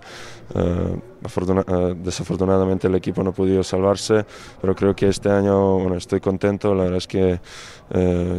[0.54, 4.24] uh, uh, desafortunadamente el equipo no pudo salvarse,
[4.60, 6.74] pero creo que este año bueno, estoy contento.
[6.74, 7.40] La verdad es que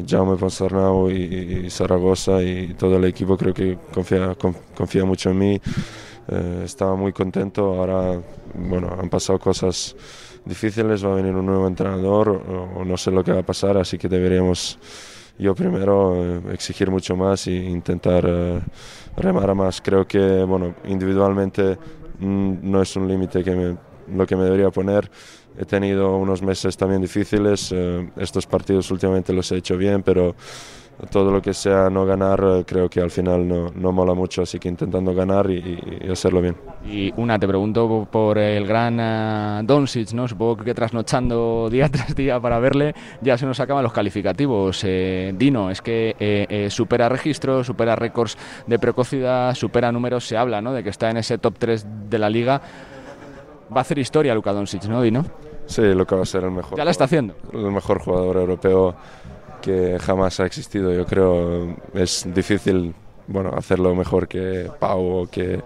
[0.07, 4.35] Jaume Ponsarnau y, y, Zaragoza y todo el equipo creo que confía,
[4.75, 5.61] confía mucho en mí.
[6.27, 7.73] Eh, estaba muy contento.
[7.73, 8.21] Ahora,
[8.55, 9.95] bueno, han pasado cosas
[10.45, 13.77] difíciles, va a venir un nuevo entrenador, o, no sé lo que va a pasar,
[13.77, 14.79] así que deberíamos
[15.37, 18.59] yo primero eh, exigir mucho más e intentar eh,
[19.17, 19.81] remar más.
[19.81, 21.77] Creo que, bueno, individualmente
[22.19, 23.75] mm, no es un límite que
[24.13, 25.09] lo que me debería poner.
[25.57, 27.75] He tenido unos meses también difíciles,
[28.15, 30.33] estos partidos últimamente los he hecho bien, pero
[31.09, 34.43] todo lo que sea no ganar eh, creo que al final no, no mola mucho,
[34.43, 35.79] así que intentando ganar y,
[36.11, 36.55] hacerlo bien.
[36.85, 40.27] Y una, te pregunto por el gran uh, Doncic, ¿no?
[40.27, 44.83] Supongo que trasnochando día tras día para verle, ya se nos acaban los calificativos.
[44.83, 48.37] Eh, Dino, es que eh, supera registros, supera récords
[48.67, 50.73] de precocidad, supera números, se habla, ¿no?
[50.73, 52.61] De que está en ese top 3 de la liga.
[53.73, 55.25] Va a hacer historia Luka Doncic, ¿no, Dino?
[55.65, 56.77] Sí, lo que va a ser el mejor.
[56.77, 57.35] Ya la está haciendo.
[57.53, 58.95] El mejor jugador europeo
[59.61, 60.93] que jamás ha existido.
[60.93, 62.93] Yo creo es difícil
[63.27, 65.61] bueno, hacerlo mejor que Pau o que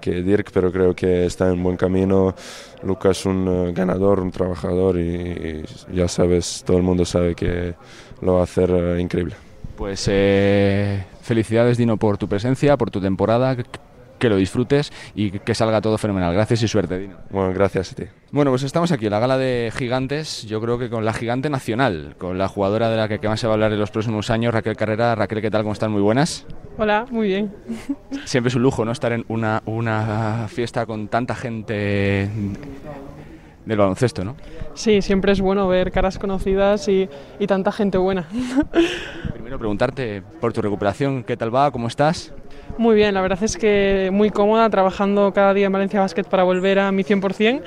[0.00, 2.34] que Dirk, pero creo que está en buen camino.
[2.82, 7.74] Lucas es un eh, ganador, un trabajador y, ya sabes, todo el mundo sabe que
[8.22, 9.34] lo va a hacer eh, increíble.
[9.76, 13.56] Pues eh, felicidades Dino por tu presencia, por tu temporada,
[14.18, 16.34] que lo disfrutes y que salga todo fenomenal.
[16.34, 17.16] Gracias y suerte, Dino.
[17.30, 18.04] Bueno, gracias a ti.
[18.30, 21.48] Bueno, pues estamos aquí en la gala de gigantes, yo creo que con la gigante
[21.48, 24.30] nacional, con la jugadora de la que más se va a hablar en los próximos
[24.30, 25.14] años, Raquel Carrera.
[25.14, 25.62] Raquel, ¿qué tal?
[25.62, 25.92] ¿Cómo están?
[25.92, 26.46] Muy buenas.
[26.76, 27.54] Hola, muy bien.
[28.24, 28.92] Siempre es un lujo, ¿no?
[28.92, 32.28] Estar en una, una fiesta con tanta gente
[33.64, 34.34] del baloncesto, ¿no?
[34.72, 38.26] Sí, siempre es bueno ver caras conocidas y, y tanta gente buena.
[39.32, 41.70] Primero preguntarte por tu recuperación, ¿qué tal va?
[41.70, 42.32] ¿Cómo estás?
[42.76, 46.44] Muy bien, la verdad es que muy cómoda, trabajando cada día en Valencia Basket para
[46.44, 47.62] volver a mi 100%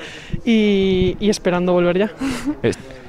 [0.45, 2.11] y, y esperando volver ya.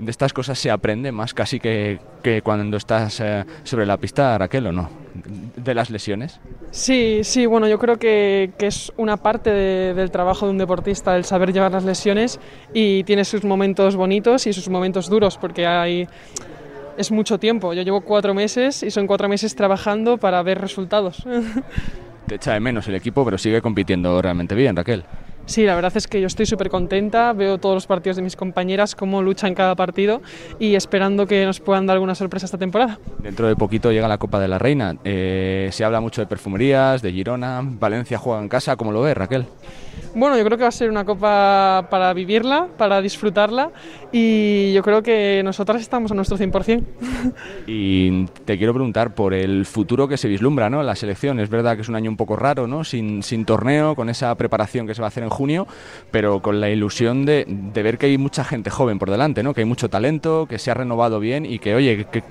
[0.00, 4.38] de estas cosas se aprende más casi que, que cuando estás eh, sobre la pista,
[4.38, 4.88] Raquel, ¿o no?
[5.56, 6.40] ¿De las lesiones?
[6.70, 10.58] Sí, sí, bueno, yo creo que, que es una parte de, del trabajo de un
[10.58, 12.40] deportista el saber llevar las lesiones
[12.72, 16.08] y tiene sus momentos bonitos y sus momentos duros porque hay
[17.00, 17.72] es mucho tiempo.
[17.72, 21.24] Yo llevo cuatro meses y son cuatro meses trabajando para ver resultados.
[22.26, 25.04] Te echa de menos el equipo, pero sigue compitiendo realmente bien, Raquel.
[25.46, 28.36] Sí, la verdad es que yo estoy súper contenta, veo todos los partidos de mis
[28.36, 30.22] compañeras, cómo luchan cada partido
[30.60, 33.00] y esperando que nos puedan dar alguna sorpresa esta temporada.
[33.18, 34.96] Dentro de poquito llega la Copa de la Reina.
[35.02, 39.16] Eh, se habla mucho de perfumerías, de Girona, Valencia juega en casa, ¿cómo lo ves,
[39.16, 39.46] Raquel?
[40.14, 43.70] Bueno, yo creo que va a ser una copa para vivirla, para disfrutarla
[44.10, 46.82] y yo creo que nosotras estamos a nuestro 100%.
[47.66, 50.82] Y te quiero preguntar por el futuro que se vislumbra, ¿no?
[50.82, 52.82] La selección, es verdad que es un año un poco raro, ¿no?
[52.82, 55.66] Sin, sin torneo, con esa preparación que se va a hacer en junio,
[56.10, 59.54] pero con la ilusión de, de ver que hay mucha gente joven por delante, ¿no?
[59.54, 62.24] Que hay mucho talento, que se ha renovado bien y que, oye, que,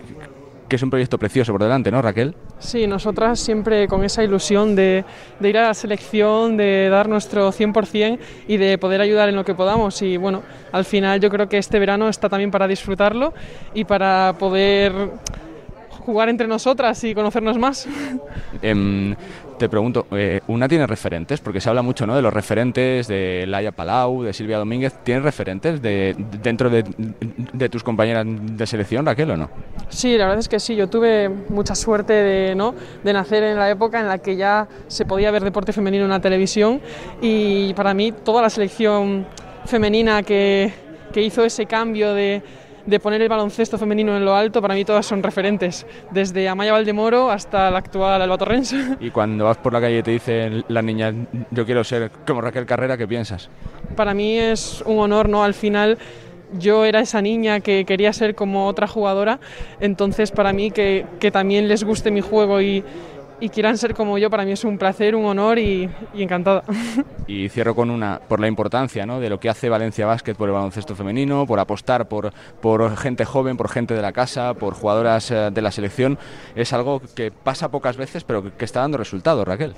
[0.76, 2.36] es un proyecto precioso por delante, ¿no, Raquel?
[2.60, 5.04] Sí, nosotras siempre con esa ilusión de,
[5.40, 9.46] de ir a la selección, de dar nuestro 100% y de poder ayudar en lo
[9.46, 10.02] que podamos.
[10.02, 13.34] Y bueno, al final yo creo que este verano está también para disfrutarlo
[13.74, 14.94] y para poder
[15.90, 17.88] jugar entre nosotras y conocernos más.
[18.62, 19.16] Eh,
[19.60, 21.40] te pregunto, eh, ¿una tiene referentes?
[21.42, 22.16] Porque se habla mucho ¿no?
[22.16, 24.96] de los referentes de Laia Palau, de Silvia Domínguez.
[25.04, 29.50] ¿Tienes referentes de, dentro de, tus compañeras de selección, Raquel, o no?
[29.90, 30.76] Sí, la verdad es que sí.
[30.76, 32.74] Yo tuve mucha suerte de, ¿no?
[33.04, 36.12] de nacer en la época en la que ya se podía ver deporte femenino en
[36.12, 36.82] la televisión
[37.22, 39.28] y para mí toda la selección
[39.66, 40.72] femenina que
[41.16, 42.42] hizo ese cambio de
[42.90, 46.74] de poner el baloncesto femenino en lo alto, para mí todas son referentes, desde Amaya
[46.74, 48.76] Valdemoro hasta la actual Alba Torrens.
[49.00, 51.14] Y cuando vas por la calle y te dicen las niñas,
[51.52, 53.50] yo quiero ser como Raquel Carrera, ¿qué piensas?
[53.96, 55.44] Para mí es un honor, ¿no?
[55.44, 55.98] Al final
[56.58, 59.40] yo era esa niña que quería ser como otra jugadora,
[59.80, 62.84] entonces para mí que, que también les guste mi juego y,
[63.40, 66.64] y quieran ser como yo, para mí es un placer, un honor y, y encantada.
[67.28, 69.20] Y cierro con una, por la importancia ¿no?
[69.20, 73.24] de lo que hace Valencia Basket por el baloncesto femenino, por apostar por, por gente
[73.24, 76.18] joven, por gente de la casa, por jugadoras eh, de la selección.
[76.56, 79.74] Es algo que pasa pocas veces, pero que, está dando resultados, Raquel.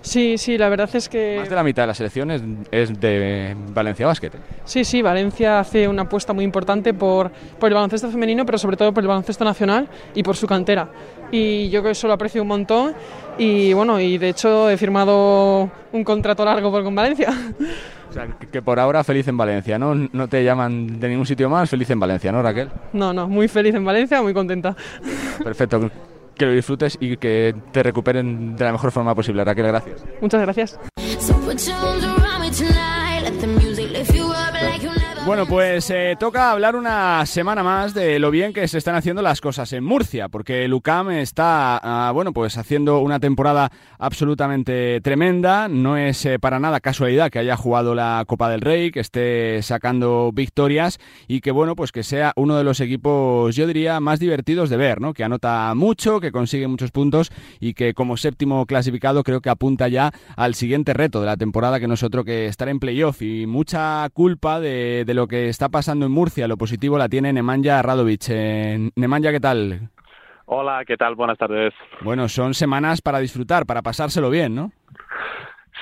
[0.00, 1.36] Sí, sí, la verdad es que...
[1.38, 4.32] Más de la mitad de la selección es, es de Valencia Basket.
[4.64, 8.76] Sí, sí, Valencia hace una apuesta muy importante por, por el baloncesto femenino, pero sobre
[8.76, 10.90] todo por el baloncesto nacional y por su cantera.
[11.32, 12.94] Y yo que eso lo aprecio un montón
[13.38, 17.32] y bueno, y de hecho he firmado un contrato largo por con Valencia.
[18.12, 19.94] O sea, que por ahora feliz en Valencia, ¿no?
[19.94, 22.68] No te llaman de ningún sitio más, feliz en Valencia, ¿no, Raquel?
[22.92, 24.76] No, no, muy feliz en Valencia, muy contenta.
[25.42, 25.90] Perfecto
[26.34, 29.44] que lo disfrutes y que te recuperen de la mejor forma posible.
[29.44, 30.04] Raquel, gracias.
[30.20, 30.78] Muchas gracias.
[35.24, 39.22] Bueno, pues eh, toca hablar una semana más de lo bien que se están haciendo
[39.22, 45.00] las cosas en Murcia, porque el UCAM está, uh, bueno, pues haciendo una temporada absolutamente
[45.00, 45.68] tremenda.
[45.68, 49.62] No es eh, para nada casualidad que haya jugado la Copa del Rey, que esté
[49.62, 54.18] sacando victorias y que, bueno, pues que sea uno de los equipos, yo diría, más
[54.18, 55.14] divertidos de ver, ¿no?
[55.14, 57.30] Que anota mucho, que consigue muchos puntos
[57.60, 61.78] y que como séptimo clasificado creo que apunta ya al siguiente reto de la temporada,
[61.78, 65.68] que no es otro que estar en playoff y mucha culpa de lo que está
[65.68, 68.26] pasando en Murcia, lo positivo la tiene Nemanja Radovic.
[68.28, 69.90] Eh, Nemanja, ¿qué tal?
[70.46, 71.14] Hola, ¿qué tal?
[71.14, 71.72] Buenas tardes.
[72.02, 74.72] Bueno, son semanas para disfrutar, para pasárselo bien, ¿no?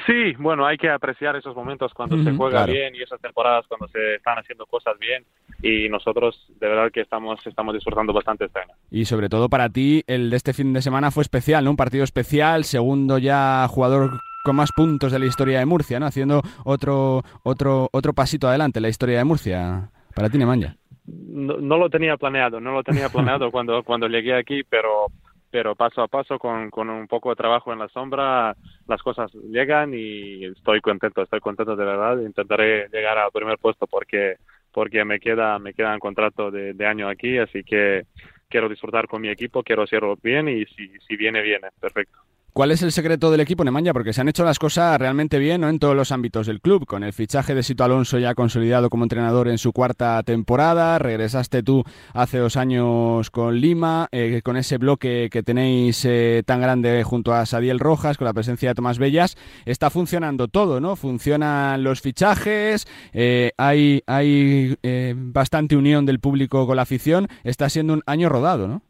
[0.07, 2.73] Sí, bueno, hay que apreciar esos momentos cuando se juega claro.
[2.73, 5.25] bien y esas temporadas cuando se están haciendo cosas bien
[5.63, 8.73] y nosotros de verdad que estamos estamos disfrutando bastante este año.
[8.91, 11.71] Y sobre todo para ti, el de este fin de semana fue especial, ¿no?
[11.71, 16.07] Un partido especial, segundo ya jugador con más puntos de la historia de Murcia, ¿no?
[16.07, 19.91] Haciendo otro, otro, otro pasito adelante en la historia de Murcia.
[20.15, 20.77] Para ti, Nemanja.
[21.07, 25.07] No, no lo tenía planeado, no lo tenía planeado cuando cuando llegué aquí, pero
[25.51, 28.55] pero paso a paso, con, con un poco de trabajo en la sombra,
[28.87, 32.19] las cosas llegan y estoy contento, estoy contento de verdad.
[32.21, 34.37] Intentaré llegar al primer puesto porque
[34.73, 38.05] porque me queda me queda un contrato de, de año aquí, así que
[38.49, 42.19] quiero disfrutar con mi equipo, quiero hacerlo bien y si, si viene, viene, perfecto.
[42.53, 43.93] ¿Cuál es el secreto del equipo Nemanja?
[43.93, 45.69] Porque se han hecho las cosas realmente bien ¿no?
[45.69, 49.05] en todos los ámbitos del club, con el fichaje de Sito Alonso ya consolidado como
[49.05, 54.79] entrenador en su cuarta temporada, regresaste tú hace dos años con Lima, eh, con ese
[54.79, 58.99] bloque que tenéis eh, tan grande junto a Sadiel Rojas, con la presencia de Tomás
[58.99, 60.97] Bellas, está funcionando todo, ¿no?
[60.97, 64.77] Funcionan los fichajes, eh, hay, hay
[65.15, 68.83] bastante unión del público con la afición, está siendo un año rodado, ¿no?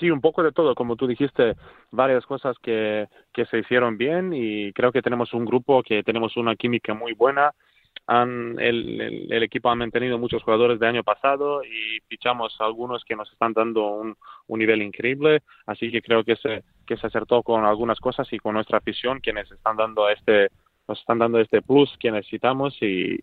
[0.00, 1.56] Sí, un poco de todo, como tú dijiste,
[1.90, 6.38] varias cosas que, que se hicieron bien y creo que tenemos un grupo que tenemos
[6.38, 7.52] una química muy buena.
[8.08, 13.52] El, equipo ha mantenido muchos jugadores de año pasado y fichamos algunos que nos están
[13.52, 14.16] dando un,
[14.48, 18.38] un nivel increíble, así que creo que se, que se acertó con algunas cosas y
[18.38, 20.48] con nuestra afición quienes están dando este
[20.88, 23.20] nos están dando este plus que necesitamos y,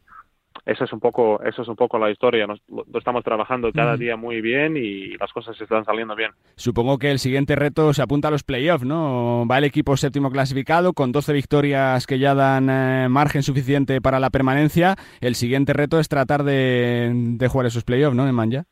[0.68, 2.46] eso es un poco eso es un poco la historia.
[2.46, 6.32] Nos, lo, estamos trabajando cada día muy bien y las cosas están saliendo bien.
[6.56, 10.30] Supongo que el siguiente reto se apunta a los playoffs no va el equipo séptimo
[10.30, 14.96] clasificado con 12 victorias que ya dan eh, margen suficiente para la permanencia.
[15.22, 18.66] El siguiente reto es tratar de, de jugar esos playoffs no Nemanja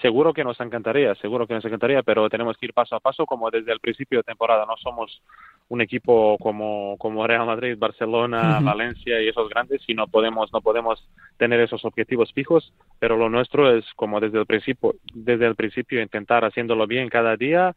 [0.00, 3.26] seguro que nos encantaría, seguro que nos encantaría, pero tenemos que ir paso a paso
[3.26, 4.64] como desde el principio de temporada.
[4.66, 5.22] No somos
[5.68, 8.64] un equipo como, como Real Madrid, Barcelona, uh -huh.
[8.64, 11.06] Valencia y esos grandes y no podemos, no podemos
[11.38, 16.02] tener esos objetivos fijos, pero lo nuestro es como desde el principio, desde el principio
[16.02, 17.74] intentar haciéndolo bien cada día.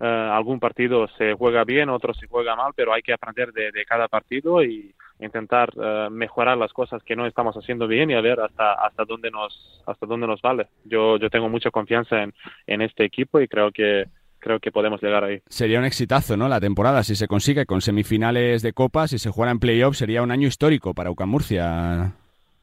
[0.00, 3.70] Uh, algún partido se juega bien, otro se juega mal, pero hay que aprender de,
[3.70, 8.14] de cada partido y intentar uh, mejorar las cosas que no estamos haciendo bien y
[8.14, 10.66] a ver hasta hasta dónde nos hasta dónde nos vale.
[10.84, 12.32] Yo yo tengo mucha confianza en,
[12.66, 14.04] en este equipo y creo que
[14.44, 15.40] creo que podemos llegar ahí.
[15.48, 16.48] Sería un exitazo, ¿no?
[16.48, 20.22] La temporada, si se consigue con semifinales de Copa, si se juega en playoff, sería
[20.22, 22.12] un año histórico para UCAM Murcia.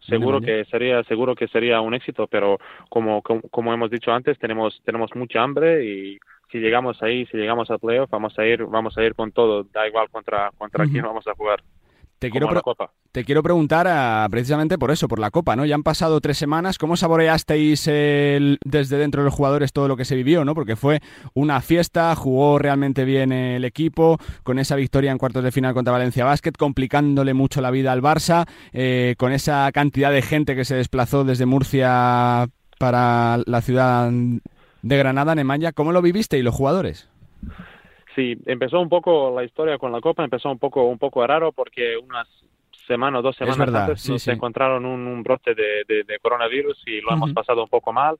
[0.02, 4.38] Seguro que sería, seguro que sería un éxito, pero como, como, como hemos dicho antes,
[4.40, 6.20] tenemos, tenemos mucha hambre y
[6.52, 9.64] si llegamos ahí, si llegamos al playoff, vamos a ir, vamos a ir con todo,
[9.64, 10.92] da igual contra, contra uh -huh.
[10.92, 11.62] quién vamos a jugar.
[12.22, 12.48] Te quiero,
[13.12, 15.66] te quiero preguntar a, precisamente por eso, por la Copa, ¿no?
[15.66, 19.98] Ya han pasado tres semanas, ¿cómo saboreasteis el, desde dentro de los jugadores todo lo
[19.98, 20.54] que se vivió, ¿no?
[20.54, 21.02] Porque fue
[21.34, 25.94] una fiesta, jugó realmente bien el equipo, con esa victoria en cuartos de final contra
[25.94, 30.64] Valencia Basket, complicándole mucho la vida al Barça, eh, con esa cantidad de gente que
[30.64, 32.48] se desplazó desde Murcia
[32.78, 37.10] para la ciudad de Granada, Nemanja, ¿cómo lo viviste y los jugadores?
[38.16, 41.52] Sí, empezó un poco la historia con la Copa, empezó un poco un poco raro
[41.52, 42.28] porque unas
[42.88, 44.32] semanas dos semanas verdad, antes sí, nos sí.
[44.32, 47.16] encontraron un, un brote de, de, de, coronavirus y lo uh -huh.
[47.16, 48.18] hemos pasado un poco mal,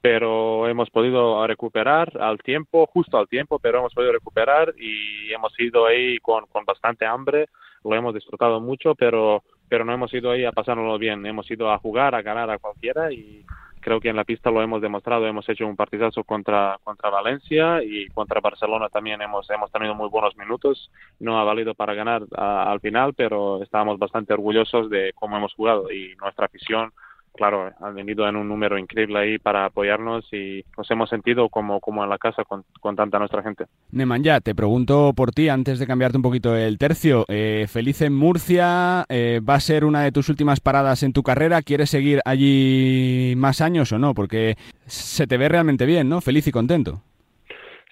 [0.00, 5.58] pero hemos podido recuperar al tiempo, justo al tiempo, pero hemos podido recuperar y hemos
[5.58, 7.48] ido ahí con, con bastante hambre,
[7.82, 11.70] lo hemos disfrutado mucho, pero pero no hemos ido ahí a pasárnoslo bien, hemos ido
[11.72, 13.44] a jugar, a ganar a cualquiera y
[13.84, 17.82] creo que en la pista lo hemos demostrado, hemos hecho un partidazo contra, contra Valencia
[17.84, 22.22] y contra Barcelona también hemos, hemos tenido muy buenos minutos, no ha valido para ganar
[22.34, 26.92] al final, pero estábamos bastante orgullosos de cómo hemos jugado y nuestra afición
[27.34, 31.80] claro, han venido en un número increíble ahí para apoyarnos y nos hemos sentido como,
[31.80, 33.66] como en la casa con, con tanta nuestra gente.
[33.90, 37.24] Nemanja, te pregunto por ti antes de cambiarte un poquito el tercio.
[37.28, 41.22] Eh, feliz en Murcia, eh, ¿va a ser una de tus últimas paradas en tu
[41.22, 41.62] carrera?
[41.62, 44.14] ¿Quieres seguir allí más años o no?
[44.14, 44.56] Porque
[44.86, 46.20] se te ve realmente bien, ¿no?
[46.20, 47.02] Feliz y contento.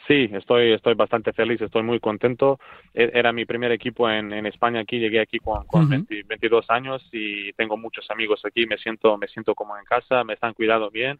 [0.08, 2.58] Sí, estoy, estoy bastante feliz, estoy muy contento.
[2.92, 5.90] Era mi primer equipo en, en España aquí, llegué aquí con, con uh -huh.
[5.90, 10.24] 20, 22 años y tengo muchos amigos aquí, me siento, me siento como en casa,
[10.24, 11.18] me están cuidando bien.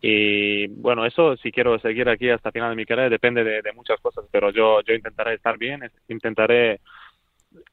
[0.00, 3.62] Y bueno, eso si quiero seguir aquí hasta el final de mi carrera depende de,
[3.62, 6.80] de muchas cosas, pero yo, yo intentaré estar bien, intentaré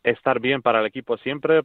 [0.04, 1.62] estar bien para el equipo siempre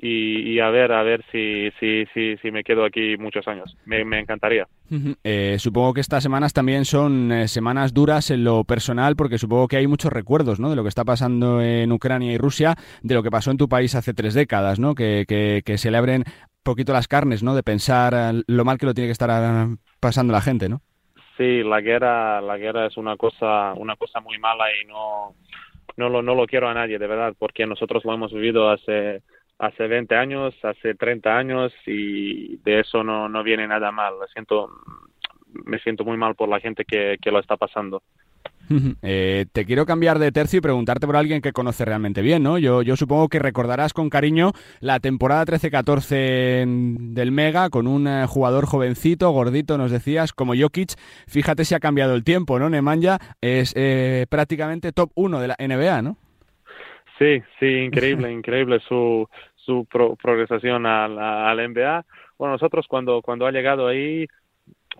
[0.00, 3.76] y, y, a ver a ver si, si, si, si me quedo aquí muchos años.
[3.86, 4.66] Me, me encantaría.
[4.90, 5.16] Uh -huh.
[5.24, 9.68] eh, supongo que estas semanas también son eh, semanas duras en lo personal porque supongo
[9.68, 10.70] que hay muchos recuerdos ¿no?
[10.70, 13.68] de lo que está pasando en Ucrania y Rusia, de lo que pasó en tu
[13.68, 14.94] país hace tres décadas, ¿no?
[14.94, 16.24] que, que, que se le abren
[16.62, 17.54] poquito las carnes ¿no?
[17.54, 20.68] de pensar eh, lo mal que lo tiene que estar eh, pasando la gente.
[20.68, 20.80] ¿no?
[21.38, 25.34] Sí, la guerra, la guerra es una cosa, una cosa muy mala y no,
[25.96, 29.22] no, lo, no lo quiero a nadie, de verdad, porque nosotros lo hemos vivido hace
[29.58, 34.14] hace 20 años, hace 30 años y de eso no, no viene nada mal.
[34.20, 34.70] Me siento,
[35.64, 38.02] me siento muy mal por la gente que, que lo está pasando.
[39.02, 42.58] Eh, te quiero cambiar de tercio y preguntarte por alguien que conoce realmente bien, ¿no?
[42.58, 48.26] Yo, yo supongo que recordarás con cariño la temporada 13-14 del Mega con un eh,
[48.26, 50.94] jugador jovencito, gordito, nos decías, como Jokic.
[51.28, 52.68] Fíjate si ha cambiado el tiempo, ¿no?
[52.68, 56.16] Nemanja es eh, prácticamente top 1 de la NBA, ¿no?
[57.18, 62.04] Sí, sí, increíble, increíble su, su progresación al, al NBA.
[62.38, 64.26] Bueno, nosotros cuando, cuando ha llegado ahí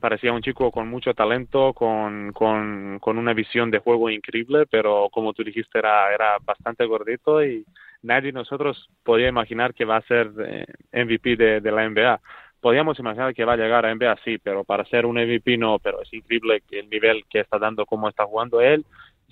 [0.01, 5.09] parecía un chico con mucho talento, con, con, con, una visión de juego increíble, pero
[5.11, 7.65] como tú dijiste era, era bastante gordito y
[8.03, 12.21] nadie de nosotros podía imaginar que va a ser eh, MVP de, de, la NBA.
[12.61, 15.79] Podíamos imaginar que va a llegar a NBA, sí, pero para ser un MVP no,
[15.79, 18.85] pero es increíble que el nivel que está dando, cómo está jugando él,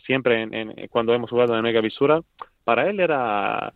[0.06, 2.20] siempre en, cuando hemos jugado en Mega Visura,
[2.64, 3.72] para él era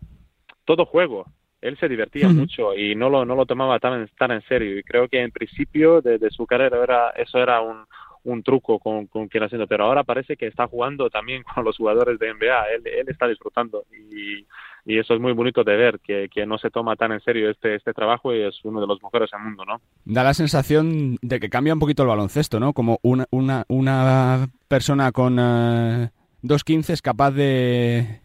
[0.64, 1.26] todo juego,
[1.60, 4.78] él se divertía mucho y no lo, no lo tomaba tan, tan en serio.
[4.78, 7.84] Y creo que en principio de, su carrera era, eso era un,
[8.24, 11.76] un truco con, con quien haciendo, pero ahora parece que está jugando también con los
[11.76, 14.46] jugadores de NBA, él, él está disfrutando y,
[14.84, 17.50] y, eso es muy bonito de ver, que, que, no se toma tan en serio
[17.50, 19.80] este, este trabajo y es uno de los mejores del mundo, ¿no?
[20.04, 22.72] Da la sensación de que cambia un poquito el baloncesto, ¿no?
[22.72, 26.08] Como una, una, una persona con uh,
[26.42, 28.20] dos 15 es capaz de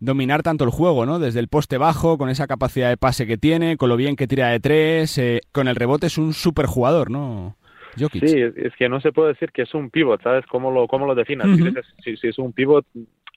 [0.00, 1.18] dominar tanto el juego, ¿no?
[1.18, 4.26] Desde el poste bajo, con esa capacidad de pase que tiene, con lo bien que
[4.26, 7.56] tira de tres, eh, con el rebote es un super jugador, ¿no?
[7.98, 8.26] Jokic.
[8.26, 10.46] Sí, es, que no se puede decir que es un pivot, ¿sabes?
[10.46, 11.48] ¿Cómo lo, cómo lo definas?
[12.02, 12.86] si, si, es un pivot,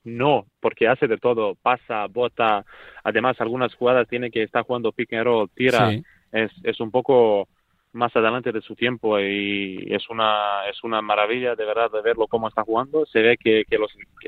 [0.03, 2.65] no, porque hace de todo, pasa, bota,
[3.03, 5.91] además algunas jugadas tiene que estar jugando pick and roll, tira,
[6.31, 7.47] es, es un poco
[7.93, 12.27] más adelante de su tiempo y es una es una maravilla de verdad de verlo
[12.27, 13.05] cómo está jugando.
[13.05, 13.77] Se ve que, que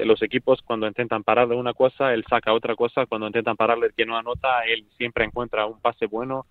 [0.06, 3.06] los equipos cuando intentan pararle una cosa él saca otra cosa.
[3.06, 6.46] Cuando intentan pararle que no anota él siempre encuentra un pase bueno.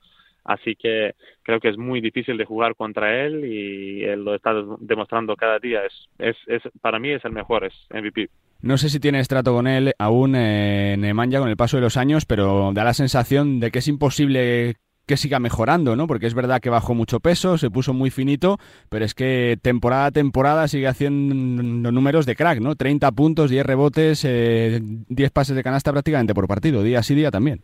[0.44, 4.52] Así que creo que es muy difícil de jugar contra él y él lo está
[4.80, 5.84] demostrando cada día.
[5.86, 8.28] Es es, es para mí es el mejor es MVP
[8.64, 11.98] no sé si tienes trato con él aún en Nemanja con el paso de los
[11.98, 14.76] años, pero da la sensación de que es imposible
[15.06, 16.06] que siga mejorando, ¿no?
[16.06, 20.06] Porque es verdad que bajó mucho peso, se puso muy finito, pero es que temporada
[20.06, 22.74] a temporada sigue haciendo números de crack, ¿no?
[22.74, 27.30] 30 puntos, 10 rebotes, eh, 10 pases de canasta prácticamente por partido, día sí día
[27.30, 27.60] también.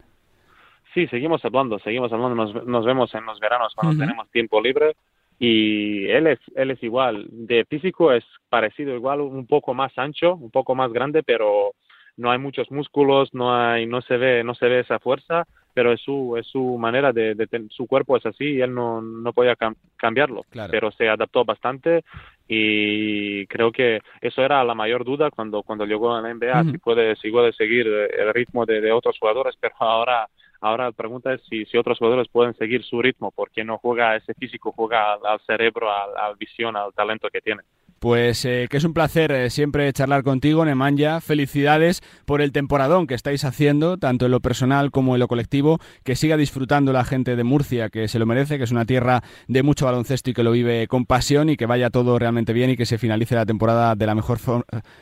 [0.93, 4.97] Sí, seguimos hablando, seguimos hablando, nos, nos vemos en los veranos cuando tenemos tiempo libre
[5.39, 10.35] y él es él es igual, de físico es parecido igual, un poco más ancho,
[10.35, 11.73] un poco más grande, pero
[12.17, 15.93] no hay muchos músculos, no hay no se ve no se ve esa fuerza pero
[15.93, 19.33] es su, es su manera de, de su cuerpo es así y él no, no
[19.33, 19.57] podía
[19.97, 22.05] cambiarlo, pero se adaptó bastante
[22.49, 26.79] y creo que eso era la mayor duda cuando, cuando llegó a la NBA, si
[26.79, 30.29] puede, si puede seguir el ritmo de, de otros jugadores, pero ahora
[30.61, 34.17] Ahora la pregunta es si, si otros jugadores pueden seguir su ritmo, porque no juega
[34.17, 37.63] ese físico, juega al, cerebro, a la visión, al talento que tiene.
[38.01, 41.21] Pues eh, que es un placer eh, siempre charlar contigo, Nemanja.
[41.21, 45.81] Felicidades por el temporadón que estáis haciendo, tanto en lo personal como en lo colectivo.
[46.03, 49.21] Que siga disfrutando la gente de Murcia, que se lo merece, que es una tierra
[49.49, 52.71] de mucho baloncesto y que lo vive con pasión y que vaya todo realmente bien
[52.71, 54.39] y que se finalice la temporada de la mejor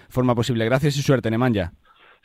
[0.09, 0.65] forma posible.
[0.65, 1.71] Gracias y suerte, Nemanja.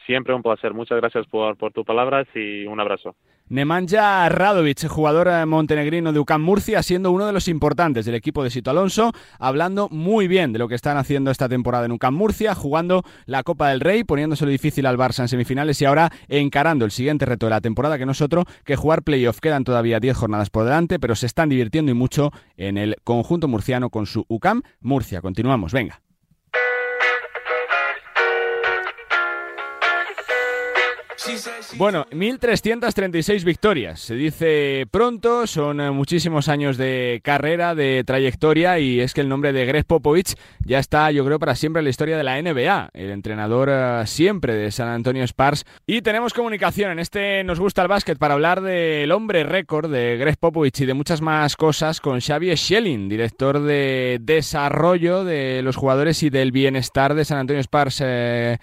[0.07, 0.73] Siempre un placer.
[0.73, 3.15] Muchas gracias por, por tus palabras y un abrazo.
[3.49, 8.41] Nemanja Radovic, jugador eh, montenegrino de UCAM Murcia, siendo uno de los importantes del equipo
[8.41, 12.15] de Sito Alonso, hablando muy bien de lo que están haciendo esta temporada en UCAM
[12.15, 16.85] Murcia, jugando la Copa del Rey, poniéndoselo difícil al Barça en semifinales y ahora encarando
[16.85, 19.39] el siguiente reto de la temporada que nosotros, que jugar playoff.
[19.41, 23.49] Quedan todavía 10 jornadas por delante, pero se están divirtiendo y mucho en el conjunto
[23.49, 25.21] murciano con su UCAM Murcia.
[25.21, 26.01] Continuamos, venga.
[31.77, 33.99] Bueno, 1.336 victorias.
[33.99, 39.29] Se dice pronto, son eh, muchísimos años de carrera, de trayectoria, y es que el
[39.29, 42.41] nombre de Greg Popovich ya está, yo creo, para siempre en la historia de la
[42.41, 42.89] NBA.
[42.93, 45.65] El entrenador eh, siempre de San Antonio Spars.
[45.87, 50.17] Y tenemos comunicación en este Nos Gusta el Básquet para hablar del hombre récord de
[50.17, 55.75] Greg Popovich y de muchas más cosas con Xavier Schelling, director de desarrollo de los
[55.75, 58.01] jugadores y del bienestar de San Antonio Spars.
[58.03, 58.57] Eh,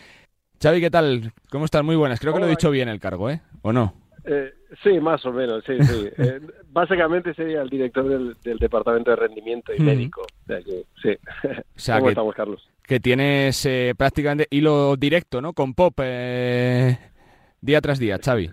[0.62, 1.32] Xavi, ¿qué tal?
[1.50, 1.82] ¿Cómo estás?
[1.82, 2.20] Muy buenas.
[2.20, 3.40] Creo que lo he dicho bien el cargo, ¿eh?
[3.62, 3.94] ¿O no?
[4.26, 4.52] Eh,
[4.82, 6.10] sí, más o menos, sí, sí.
[6.18, 6.38] Eh,
[6.68, 10.20] básicamente sería el director del, Departamento de Rendimiento y Médico.
[10.20, 11.16] O sea que, sí.
[11.86, 12.68] ¿Cómo que, estamos, Carlos?
[12.82, 15.54] Que tienes eh, prácticamente hilo directo, ¿no?
[15.54, 18.50] Con Pop día tras día, Xavi.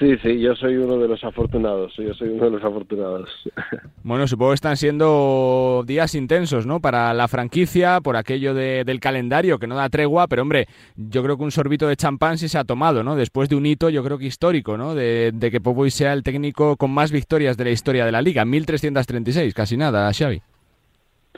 [0.00, 3.30] Sí, sí, yo soy uno de los afortunados, yo soy uno de los afortunados.
[4.02, 6.78] Bueno, supongo que están siendo días intensos, ¿no?
[6.78, 11.36] Para la franquicia, por aquello del calendario que no da tregua, pero hombre, yo creo
[11.36, 13.16] que un sorbito de champán sí se ha tomado, ¿no?
[13.16, 14.94] Después de un hito, yo creo que histórico, ¿no?
[14.94, 18.44] De, que Popoy sea el técnico con más victorias de la historia de la liga,
[18.44, 20.40] 1336, casi nada, Xavi.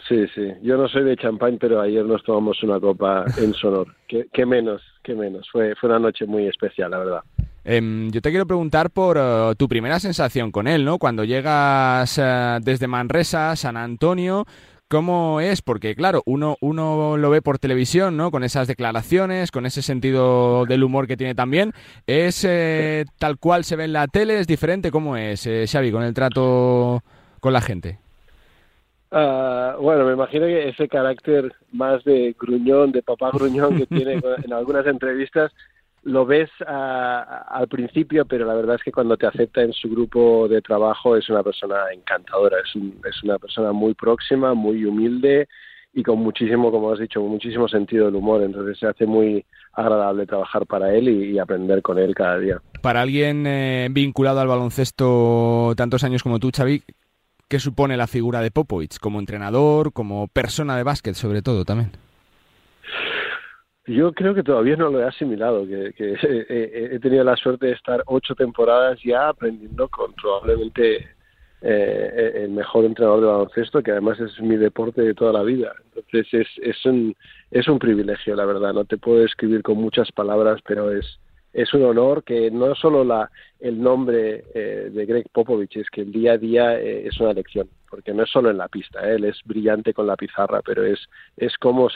[0.07, 0.53] Sí, sí.
[0.63, 3.89] Yo no soy de champán, pero ayer nos tomamos una copa en Sonor.
[4.33, 4.83] ¿Qué, menos?
[5.03, 5.49] ¿Qué menos?
[5.51, 7.21] Fue, fue una noche muy especial, la verdad.
[7.65, 10.99] Em, yo te quiero preguntar por eh, tu primera sensación con él, ¿no?
[10.99, 14.47] Cuando llegas eh, desde Manresa, San Antonio,
[14.89, 15.61] ¿cómo es?
[15.61, 18.31] Porque claro, uno, uno lo ve por televisión, ¿no?
[18.31, 21.73] Con esas declaraciones, con ese sentido del humor que tiene también.
[22.07, 24.39] ¿Es eh, tal cual se ve en la tele?
[24.39, 24.91] ¿Es diferente?
[24.91, 27.03] ¿Cómo es, Xavi, con el trato
[27.41, 27.99] con la gente?
[29.11, 34.15] Ah, bueno, me imagino que ese carácter más de gruñón, de papá gruñón que tiene
[34.45, 35.53] en algunas entrevistas,
[36.03, 39.89] lo ves ah, al principio, pero la verdad es que cuando te acepta en su
[39.89, 45.49] grupo de trabajo es una persona encantadora, es, es una persona muy próxima, muy humilde
[45.95, 48.43] y con muchísimo, como has dicho, muchísimo sentido del humor.
[48.43, 52.61] Entonces se hace muy agradable trabajar para él y, aprender con él cada día.
[52.83, 56.83] Para alguien eh, vinculado al baloncesto tantos años como tú, Xavi,
[57.49, 61.91] qué supone la figura de Popovich como entrenador, como persona de básquet sobre todo también.
[63.87, 68.03] Yo creo que todavía no lo he asimilado, que, he, tenido la suerte de estar
[68.07, 71.09] ocho temporadas ya aprendiendo con probablemente
[71.63, 75.73] eh, el mejor entrenador de baloncesto, que además es mi deporte de toda la vida.
[75.95, 77.17] Entonces es, es, un,
[77.51, 78.75] es un privilegio, la verdad.
[78.75, 81.19] No te puedo escribir con muchas palabras, pero es,
[81.53, 83.31] es un honor que no solo la,
[83.61, 87.33] el nombre eh, de Greg Popovich, es que el día a día eh, es una
[87.33, 89.17] lección, porque no es solo en la pista, ¿eh?
[89.17, 91.01] él es brillante con la pizarra, pero es,
[91.37, 91.89] es cómo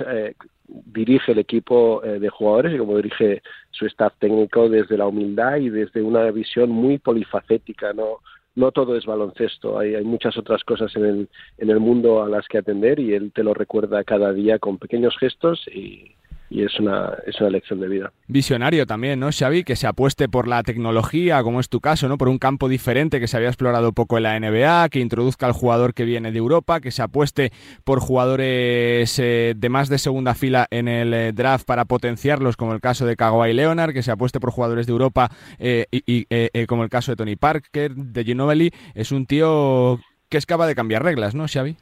[0.67, 5.69] dirige el equipo de jugadores y cómo dirige su staff técnico desde la humildad y
[5.69, 8.21] desde una visión muy polifacética, no,
[8.55, 11.29] no todo es baloncesto, hay, hay muchas otras cosas en el,
[11.59, 14.79] en el mundo a las que atender y él te lo recuerda cada día con
[14.79, 16.15] pequeños gestos y,
[16.53, 18.13] y es una, es una lección de vida.
[18.29, 19.65] Visionario también, ¿no, Xavi?
[19.65, 22.19] Que se apueste por la tecnología, como es tu caso, ¿no?
[22.19, 25.53] Por un campo diferente que se había explorado poco en la NBA, que introduzca al
[25.53, 27.53] jugador que viene de Europa, que se apueste
[27.85, 32.75] por jugadores eh, de más de segunda fila en el eh, draft para potenciarlos, como
[32.75, 36.27] el caso de Kawhi Leonard, que se apueste por jugadores de Europa eh, y,
[36.67, 38.71] como el caso de Tony Parker, de Ginobili.
[38.95, 41.77] Es un tío que es capaz de cambiar reglas, ¿no, Xavi?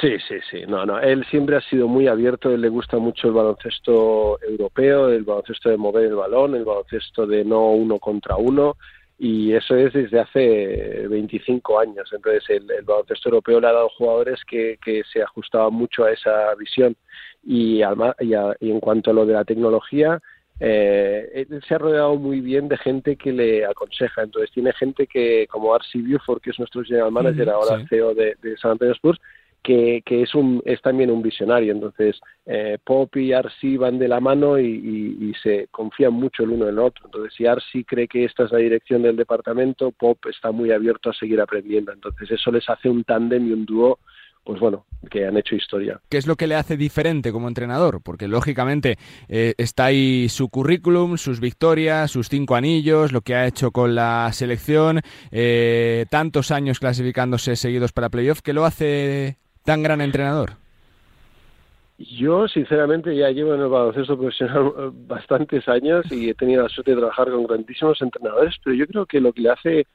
[0.00, 0.62] Sí, sí, sí.
[0.66, 0.98] No, no.
[0.98, 2.50] Él siempre ha sido muy abierto.
[2.50, 7.26] Él le gusta mucho el baloncesto europeo, el baloncesto de mover el balón, el baloncesto
[7.26, 8.76] de no uno contra uno.
[9.18, 12.10] Y eso es desde hace 25 años.
[12.12, 16.52] Entonces, el, baloncesto europeo le ha dado jugadores que, que se ajustaban mucho a esa
[16.56, 16.96] visión.
[17.44, 17.80] Y,
[18.20, 20.20] y, en cuanto a lo de la tecnología,
[20.58, 24.24] eh, él se ha rodeado muy bien de gente que le aconseja.
[24.24, 28.36] Entonces, tiene gente que, como Arsi Buford, que es nuestro general manager, ahora CEO de,
[28.42, 29.20] de San Antonio Spurs,
[29.64, 31.72] que, es, un, es también un visionario.
[31.72, 36.64] Entonces, eh, Pop y Arsi van de la mano y, se confían mucho el uno
[36.64, 37.06] en el otro.
[37.06, 41.10] Entonces, si Arsi cree que esta es la dirección del departamento, Pop está muy abierto
[41.10, 41.92] a seguir aprendiendo.
[41.92, 43.98] Entonces, eso les hace un tándem y un dúo
[44.44, 46.02] pues bueno, que han hecho historia.
[46.10, 48.02] ¿Qué es lo que le hace diferente como entrenador?
[48.02, 53.46] Porque lógicamente eh, está ahí su currículum, sus victorias, sus cinco anillos, lo que ha
[53.46, 55.00] hecho con la selección,
[55.30, 60.52] eh, tantos años clasificándose seguidos para playoff, ¿qué lo hace tan gran entrenador?
[61.98, 64.72] Yo, sinceramente, ya llevo en el baloncesto profesional
[65.06, 69.06] bastantes años y he tenido la suerte de trabajar con grandísimos entrenadores, pero yo creo
[69.06, 69.86] que lo que le hace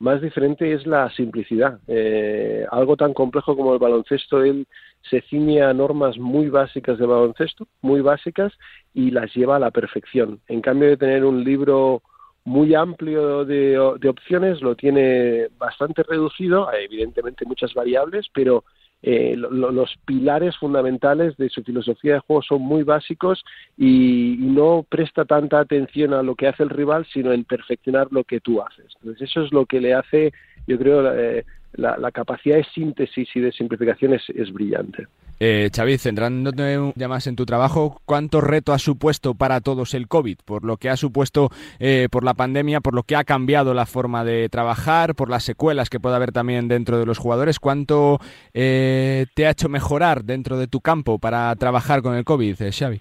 [0.00, 1.78] más diferente es la simplicidad.
[1.86, 4.66] Eh, algo tan complejo como el baloncesto, él
[5.08, 8.52] se ciñe a normas muy básicas de baloncesto, muy básicas,
[8.92, 10.40] y las lleva a la perfección.
[10.48, 12.02] En cambio de tener un libro
[12.44, 18.64] muy amplio de, de opciones, lo tiene bastante reducido, hay evidentemente muchas variables, pero
[19.06, 23.44] eh, los pilares fundamentales de su filosofía de juego son muy básicos
[23.76, 28.24] y, no presta tanta atención a lo que hace el rival, sino en perfeccionar lo
[28.24, 28.86] que tú haces.
[29.02, 30.32] Entonces eso es lo que le hace,
[30.66, 31.44] yo creo, eh,
[31.74, 35.06] la, capacidad de síntesis y de simplificación es brillante.
[35.40, 40.06] Eh, Xavi, centrándote ya más en tu trabajo, ¿cuánto reto ha supuesto para todos el
[40.06, 40.38] COVID?
[40.44, 41.50] Por lo que ha supuesto
[41.80, 45.42] eh, por la pandemia, por lo que ha cambiado la forma de trabajar, por las
[45.42, 48.20] secuelas que puede haber también dentro de los jugadores, ¿cuánto
[48.52, 52.72] eh, te ha hecho mejorar dentro de tu campo para trabajar con el COVID, eh,
[52.72, 53.00] Xavi?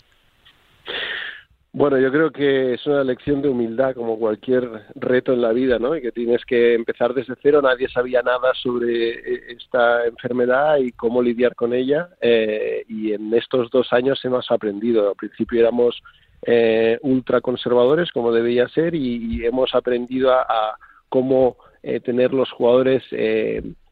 [1.75, 5.79] Bueno, yo creo que es una lección de humildad como cualquier reto en la vida,
[5.79, 5.95] ¿no?
[5.95, 7.63] Y que tienes que empezar desde cero.
[7.63, 12.09] Nadie sabía nada sobre eh, esta enfermedad y cómo lidiar con ella.
[12.21, 15.09] Eh, y en estos dos años hemos aprendido.
[15.09, 15.99] Al principio éramos
[16.43, 20.77] eh, ultra conservadores, como debía ser, y, hemos aprendido a,
[21.09, 23.03] cómo eh, tener los jugadores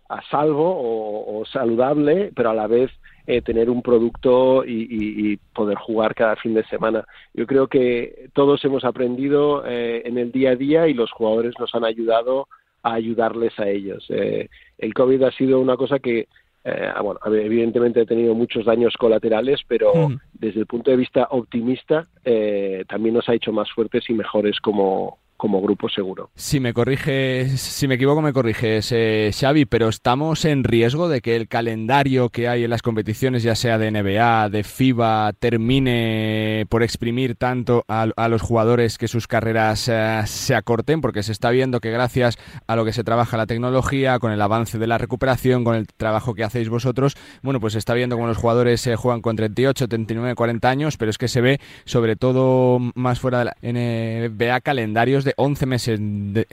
[0.07, 2.91] a salvo o saludable, pero a la vez
[3.27, 7.05] eh, tener un producto y, poder jugar cada fin de semana.
[7.33, 11.53] Yo creo que todos hemos aprendido eh, en el día a día y los jugadores
[11.59, 12.47] nos han ayudado
[12.83, 14.05] a ayudarles a ellos.
[14.09, 16.27] Eh, el COVID ha sido una cosa que
[16.63, 20.19] eh, bueno, evidentemente he tenido muchos daños colaterales, pero Mm.
[20.33, 24.59] desde el punto de vista optimista eh, también nos ha hecho más fuertes y mejores
[24.59, 26.29] como, como grupo seguro.
[26.35, 28.93] Si me corriges, si me equivoco me corriges,
[29.35, 33.55] Xavi, pero estamos en riesgo de que el calendario que hay en las competiciones, ya
[33.55, 39.25] sea de NBA, de FIBA, termine por exprimir tanto a, a los jugadores que sus
[39.25, 42.37] carreras eh, se acorten, porque se está viendo que gracias
[42.67, 45.87] a lo que se trabaja la tecnología, con el avance de la recuperación, con el
[45.87, 49.35] trabajo que hacéis vosotros, bueno, pues se está viendo como los jugadores eh, juegan con
[49.35, 53.55] 38, 39, 40 años, pero es que se ve sobre todo más fuera de la
[53.63, 56.47] NBA calendarios de 11 meses de,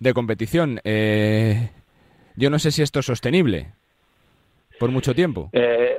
[0.00, 0.80] de competición.
[0.84, 1.70] Eh,
[2.36, 3.72] yo no sé si esto es sostenible
[4.80, 5.50] por mucho tiempo.
[5.52, 5.96] Eh,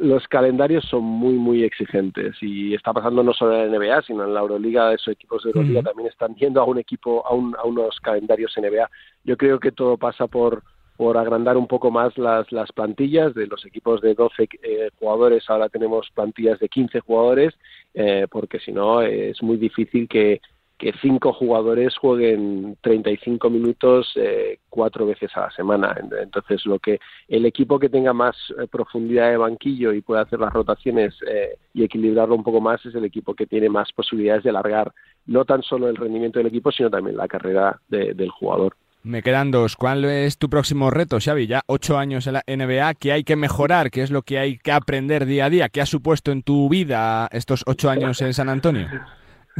[0.00, 4.24] los calendarios son muy, muy exigentes y está pasando no solo en la NBA, sino
[4.24, 4.92] en la Euroliga.
[4.94, 8.54] Esos equipos de Euroliga también están yendo a un equipo, a, un- a unos calendarios
[8.56, 8.88] NBA.
[9.24, 10.62] Yo creo que todo pasa por
[10.96, 15.48] por agrandar un poco más las, las plantillas de los equipos de 12 eh, jugadores,
[15.48, 17.54] ahora tenemos plantillas de 15 jugadores,
[17.94, 20.42] eh, porque si no es muy difícil que,
[20.80, 25.94] que cinco jugadores jueguen 35 minutos eh, cuatro veces a la semana.
[26.22, 30.40] Entonces, lo que el equipo que tenga más eh, profundidad de banquillo y pueda hacer
[30.40, 34.42] las rotaciones eh, y equilibrarlo un poco más es el equipo que tiene más posibilidades
[34.42, 34.90] de alargar
[35.26, 38.74] no tan solo el rendimiento del equipo, sino también la carrera de- del jugador.
[39.02, 39.76] Me quedan dos.
[39.76, 41.46] ¿Cuál es tu próximo reto, Xavi?
[41.46, 42.94] Ya ocho años en la NBA.
[42.94, 43.90] ¿Qué hay que mejorar?
[43.90, 45.68] ¿Qué es lo que hay que aprender día a día?
[45.68, 48.88] ¿Qué ha supuesto en tu vida estos ocho años en San Antonio?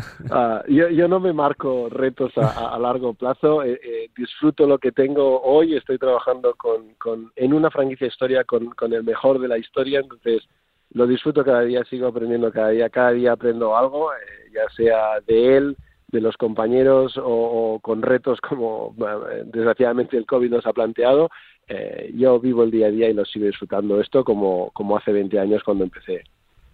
[0.32, 5.40] Ah, yo, no me marco retos a, largo plazo, eh, eh, disfruto lo que tengo
[5.42, 9.59] hoy, estoy trabajando con, con, en una franquicia historia con, con el mejor de la
[9.59, 10.46] historia, entonces
[10.92, 14.16] lo disfruto cada día, sigo aprendiendo cada día, cada día aprendo algo, eh,
[14.53, 15.76] ya sea de él,
[16.09, 21.30] de los compañeros o, o con retos como eh, desgraciadamente el COVID nos ha planteado.
[21.68, 24.01] Eh, yo vivo el día a día y lo sigo disfrutando.
[24.01, 26.24] Esto como, como hace 20 años cuando empecé.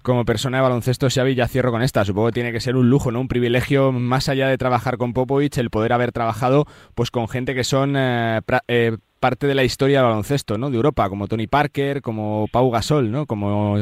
[0.07, 2.05] Como persona de baloncesto, Xavi, ya cierro con esta.
[2.05, 3.21] Supongo que tiene que ser un lujo, ¿no?
[3.21, 7.57] Un privilegio, más allá de trabajar con Popovich, el poder haber trabajado pues con gente
[7.57, 10.71] que son eh, pra- eh, parte de la historia del baloncesto, ¿no?
[10.71, 13.27] De Europa, como Tony Parker, como Pau Gasol, ¿no?
[13.27, 13.77] Como,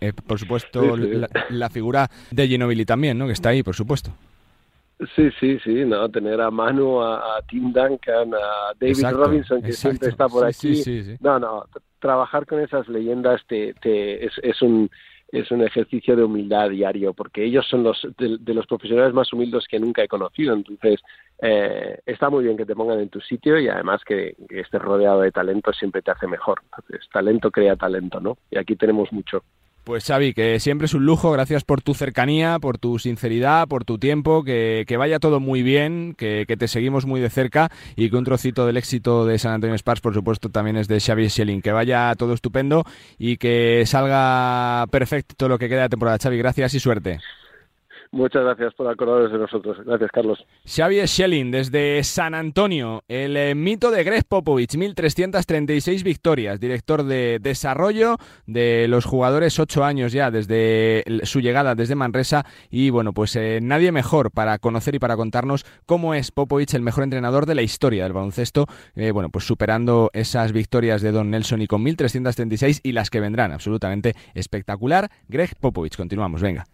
[0.00, 1.08] eh, por supuesto, Sí, sí.
[1.20, 3.28] La, la figura de Ginobili también, ¿no?
[3.28, 4.10] Que está ahí, por supuesto.
[5.14, 9.62] Sí, sí, sí, no, tener a Manu, a, a Tim Duncan, a David Exacto, Robinson,
[9.62, 9.80] que exacto.
[9.82, 10.74] siempre está por Sí, aquí.
[10.82, 11.16] sí, sí, sí.
[11.20, 11.64] No, no,
[12.00, 14.90] trabajar con esas leyendas te, te, es, es un
[15.32, 19.32] es un ejercicio de humildad diario, porque ellos son los de, de los profesionales más
[19.32, 20.54] humildes que nunca he conocido.
[20.54, 21.00] Entonces,
[21.40, 24.82] eh, está muy bien que te pongan en tu sitio y además que, que estés
[24.82, 26.62] rodeado de talento siempre te hace mejor.
[26.64, 28.38] Entonces, talento crea talento, ¿no?
[28.50, 29.44] Y aquí tenemos mucho.
[29.84, 33.84] Pues Xavi, que siempre es un lujo, gracias por tu cercanía, por tu sinceridad, por
[33.84, 37.70] tu tiempo, que, que vaya todo muy bien, que, que te seguimos muy de cerca
[37.96, 41.00] y que un trocito del éxito de San Antonio Spars, por supuesto, también es de
[41.00, 41.62] Xavi Schelling.
[41.62, 42.84] Que vaya todo estupendo
[43.18, 46.18] y que salga perfecto lo que queda de temporada.
[46.18, 47.18] Xavi, gracias y suerte.
[48.12, 49.76] Muchas gracias por acordaros de nosotros.
[49.86, 50.44] Gracias, Carlos.
[50.66, 57.38] Xavi Schelling desde San Antonio, el eh, mito de Greg Popovich, 1336 victorias, director de
[57.40, 63.36] desarrollo de los jugadores, ocho años ya desde su llegada desde Manresa y bueno, pues
[63.36, 67.54] eh, nadie mejor para conocer y para contarnos cómo es Popovich el mejor entrenador de
[67.54, 71.84] la historia del baloncesto, eh, bueno, pues superando esas victorias de Don Nelson y con
[71.84, 75.08] 1336 y las que vendrán, absolutamente espectacular.
[75.28, 76.66] Greg Popovich, continuamos, venga.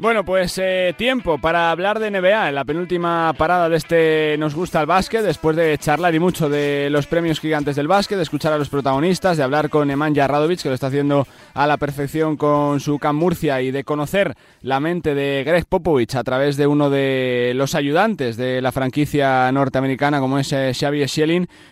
[0.00, 4.54] Bueno, pues eh, tiempo para hablar de NBA en la penúltima parada de este Nos
[4.54, 8.22] gusta el básquet, después de charlar y mucho de los premios gigantes del básquet, de
[8.22, 11.78] escuchar a los protagonistas, de hablar con Nemanja Radovic, que lo está haciendo a la
[11.78, 16.56] perfección con su Camp Murcia, y de conocer la mente de Greg Popovich a través
[16.56, 21.02] de uno de los ayudantes de la franquicia norteamericana, como es eh, Xavi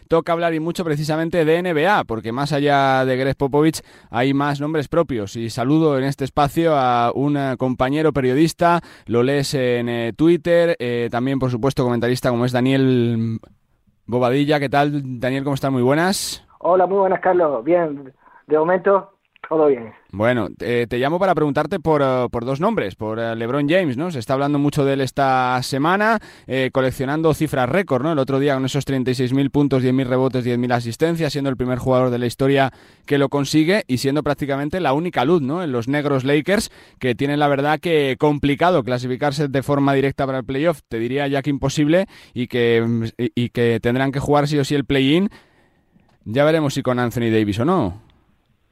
[0.09, 4.61] toca hablar y mucho precisamente de NBA, porque más allá de Greg Popovich hay más
[4.61, 5.37] nombres propios.
[5.37, 10.77] Y saludo en este espacio a un eh, compañero periodista, lo lees en eh, Twitter,
[10.79, 13.39] eh, también por supuesto comentarista como es Daniel
[14.07, 14.61] Bobadilla.
[14.61, 15.45] ¿Qué tal, Daniel?
[15.45, 15.73] ¿Cómo estás?
[15.73, 16.47] Muy buenas.
[16.59, 17.65] Hola, muy buenas, Carlos.
[17.65, 18.13] Bien,
[18.47, 19.13] de momento
[19.49, 19.93] todo bien.
[20.17, 23.99] Bueno, eh, te llamo para preguntarte por, eh, por dos nombres, por eh, LeBron James,
[23.99, 24.11] ¿no?
[24.11, 26.19] Se está hablando mucho de él esta semana,
[26.73, 28.13] coleccionando cifras récord, ¿no?
[28.13, 32.09] El otro día con esos 36.000 puntos, 10.000 rebotes, 10.000 asistencias, siendo el primer jugador
[32.09, 32.73] de la historia
[33.05, 35.63] que lo consigue y siendo prácticamente la única luz, ¿no?
[35.63, 40.39] En los negros Lakers, que tienen la verdad que complicado clasificarse de forma directa para
[40.39, 44.59] el playoff, te diría ya que imposible, y que, y que tendrán que jugar sí
[44.59, 45.29] o sí el play-in.
[46.25, 48.06] Ya veremos si con Anthony Davis o no.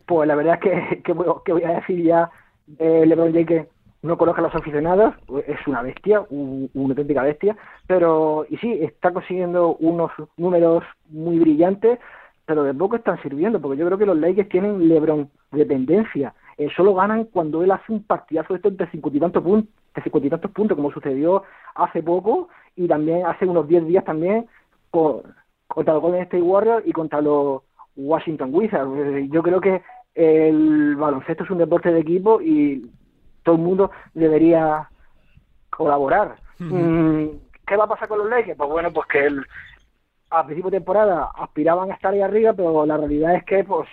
[0.06, 2.30] Pues la verdad es que, que, voy- que voy a decir ya
[2.78, 3.68] LeBron James que
[4.02, 5.14] no conozco a los aficionados,
[5.46, 11.98] es una bestia, una auténtica bestia, pero y sí, está consiguiendo unos números muy brillantes,
[12.44, 16.34] pero de poco están sirviendo, porque yo creo que los Lakers tienen LeBron dependencia.
[16.58, 19.74] Eh, solo ganan cuando él hace un partidazo de estos de cincuenta y tantos puntos,
[19.94, 21.42] de cincuenta y tantos puntos, como sucedió
[21.74, 24.46] hace poco y también hace unos 10 días también
[24.90, 25.22] con,
[25.66, 27.62] contra los Golden State Warriors y contra los
[27.96, 29.30] Washington Wizards.
[29.30, 29.82] Yo creo que
[30.14, 32.90] el baloncesto es un deporte de equipo y
[33.42, 34.88] todo el mundo debería
[35.70, 36.36] colaborar.
[36.58, 37.26] Mm,
[37.66, 38.56] ¿Qué va a pasar con los Lakers?
[38.56, 39.44] Pues bueno, pues que el,
[40.30, 43.88] a principio de temporada aspiraban a estar ahí arriba, pero la realidad es que pues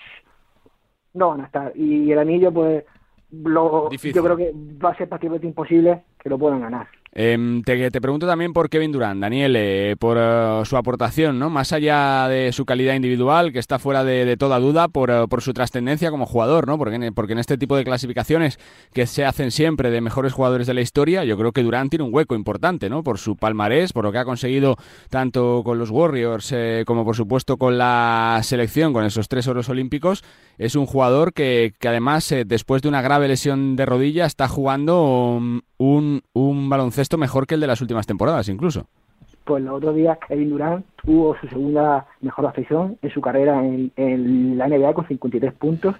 [1.14, 1.72] no van a estar.
[1.76, 2.86] Y el anillo, pues
[3.32, 6.88] lo, yo creo que va a ser prácticamente imposible que lo puedan ganar.
[7.14, 11.50] Eh, te, te, pregunto también por Kevin Durant, Daniel, eh, por uh, su aportación, ¿no?
[11.50, 15.42] Más allá de su calidad individual, que está fuera de, toda duda, por, uh, por
[15.42, 16.78] su trascendencia como jugador, ¿no?
[16.78, 18.60] Porque en, porque en este tipo de clasificaciones
[18.94, 22.06] que se hacen siempre de mejores jugadores de la historia, yo creo que Durant tiene
[22.06, 23.04] un hueco importante, ¿no?
[23.04, 24.78] Por su palmarés, por lo que ha conseguido
[25.10, 29.68] tanto con los Warriors eh, como por supuesto con la selección, con esos tres oros
[29.68, 30.24] olímpicos.
[30.58, 34.48] Es un jugador que, que además, eh, después de una grave lesión de rodilla, está
[34.48, 35.04] jugando
[35.36, 38.88] um, un, un baloncesto mejor que el de las últimas temporadas, incluso.
[39.44, 43.92] Pues el otro día Kevin Durant tuvo su segunda mejor actuación en su carrera en,
[43.96, 45.96] en la NBA con 53 puntos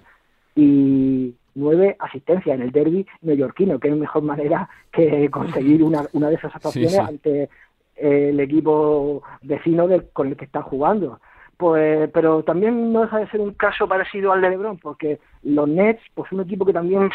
[0.54, 6.28] y nueve asistencias en el derby neoyorquino, que es mejor manera que conseguir una, una
[6.28, 7.04] de esas actuaciones sí, sí.
[7.06, 7.50] ante
[7.96, 11.20] el equipo vecino del, con el que está jugando.
[11.56, 15.68] Pues, pero también no deja de ser un caso parecido al de LeBron, porque los
[15.68, 17.10] Nets, pues un equipo que también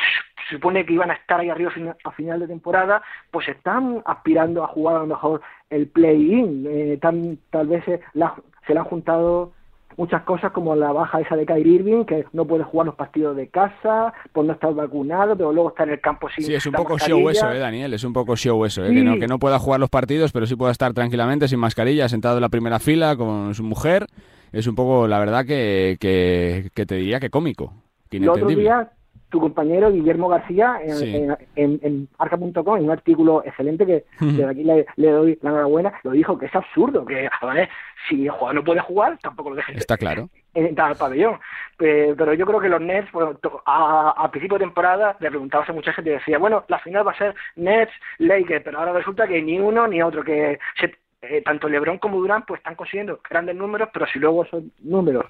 [0.48, 1.72] se supone que iban a estar ahí arriba
[2.04, 6.66] a final de temporada, pues están aspirando a jugar a lo mejor el play-in.
[6.68, 8.36] Eh, tal vez se, la,
[8.66, 9.54] se le han juntado
[9.98, 13.36] muchas cosas como la baja esa de Kyrie Irving, que no puede jugar los partidos
[13.36, 16.66] de casa por no estar vacunado, pero luego está en el campo sin Sí, es
[16.66, 17.20] un poco mascarilla.
[17.20, 18.95] show eso, eh, Daniel, es un poco show eso, eh, sí.
[18.95, 22.08] que, no, que no pueda jugar los partidos, pero sí pueda estar tranquilamente sin mascarilla,
[22.08, 24.06] sentado en la primera fila con su mujer.
[24.52, 27.74] Es un poco, la verdad, que, que, que te diría que cómico.
[28.10, 28.91] Que el otro día
[29.30, 31.15] tu compañero Guillermo García en, sí.
[31.15, 35.49] en, en, en arca.com, en un artículo excelente que desde aquí le, le, doy la
[35.49, 37.69] enhorabuena, lo dijo que es absurdo, que ¿vale?
[38.07, 40.30] si el jugador no puede jugar, tampoco lo dejes Está claro.
[40.53, 41.39] entrar al pabellón.
[41.78, 45.73] Pero yo creo que los Nets, bueno, a, a, principio de temporada, le preguntabas a
[45.73, 49.28] mucha gente y decía, bueno, la final va a ser Nets, Lakers, pero ahora resulta
[49.28, 53.19] que ni uno ni otro, que se, eh, tanto LeBron como Durant pues están consiguiendo
[53.28, 55.25] grandes números, pero si luego esos números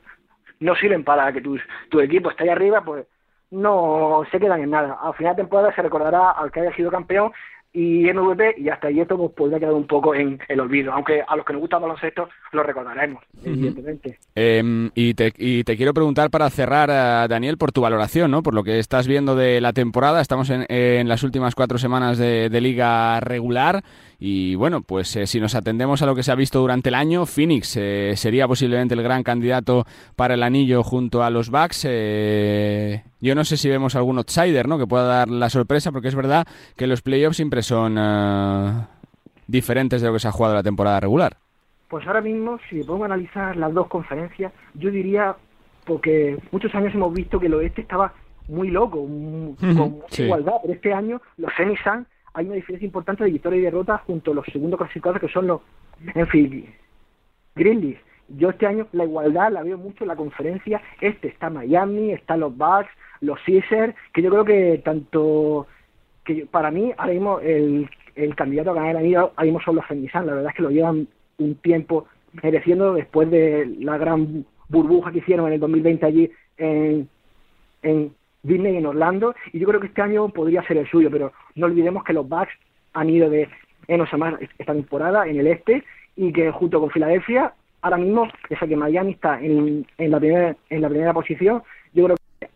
[0.59, 1.57] no sirven para que tu,
[1.89, 3.05] tu equipo esté ahí arriba, pues
[3.51, 4.97] no se quedan en nada.
[5.01, 7.31] Al final de temporada se recordará al que haya sido campeón
[7.73, 11.21] y MVP y hasta ahí esto pues, podría quedar un poco en el olvido, aunque
[11.27, 13.47] a los que nos gusta el baloncesto lo recordaremos, uh -huh.
[13.47, 14.17] evidentemente.
[14.35, 18.41] Eh, y, te, y, te, quiero preguntar para cerrar, uh, Daniel, por tu valoración, ¿no?
[18.41, 22.17] por lo que estás viendo de la temporada, estamos en, en las últimas cuatro semanas
[22.17, 23.83] de, de liga regular
[24.19, 26.95] y bueno, pues eh, si nos atendemos a lo que se ha visto durante el
[26.95, 31.85] año, Phoenix eh, sería posiblemente el gran candidato para el anillo junto a los Bucks.
[31.87, 34.79] Eh, yo no sé si vemos algún outsider ¿no?
[34.79, 38.87] que pueda dar la sorpresa, porque es verdad que los playoffs siempre son uh,
[39.45, 41.37] diferentes de lo que se ha jugado la temporada regular.
[41.87, 45.35] Pues ahora mismo, si pongo a analizar las dos conferencias, yo diría,
[45.85, 48.13] porque muchos años hemos visto que el oeste estaba
[48.47, 50.23] muy loco, con mucha sí.
[50.23, 52.07] igualdad, pero este año los Suns
[52.37, 55.47] hay una diferencia importante de victoria y derrota junto a los segundos clasificados que son
[55.47, 55.61] los
[56.13, 56.65] Enfield
[57.55, 57.97] Grizzlies.
[58.29, 60.79] Yo este año la igualdad la veo mucho en la conferencia.
[61.01, 62.89] Este está Miami, están los Bucks,
[63.21, 65.65] los Sixers, que yo creo que tanto
[66.23, 69.85] que para mí ahora mismo el, el candidato a ganar anillo ahora mismo son los
[69.87, 71.07] Phoenix La verdad es que lo llevan
[71.39, 72.05] un tiempo
[72.43, 77.09] mereciendo después de la gran burbuja que hicieron en el 2020 allí en,
[77.81, 78.13] en
[78.43, 81.65] Disney en Orlando y yo creo que este año podría ser el suyo, pero no
[81.65, 82.53] olvidemos que los Bucks
[82.93, 83.49] han ido de
[83.87, 85.83] menos a más esta temporada en el este
[86.15, 90.55] y que junto con Filadelfia ahora mismo, pese que Miami está en, en, la primera,
[90.69, 91.63] en la primera posición,
[91.93, 92.49] yo creo que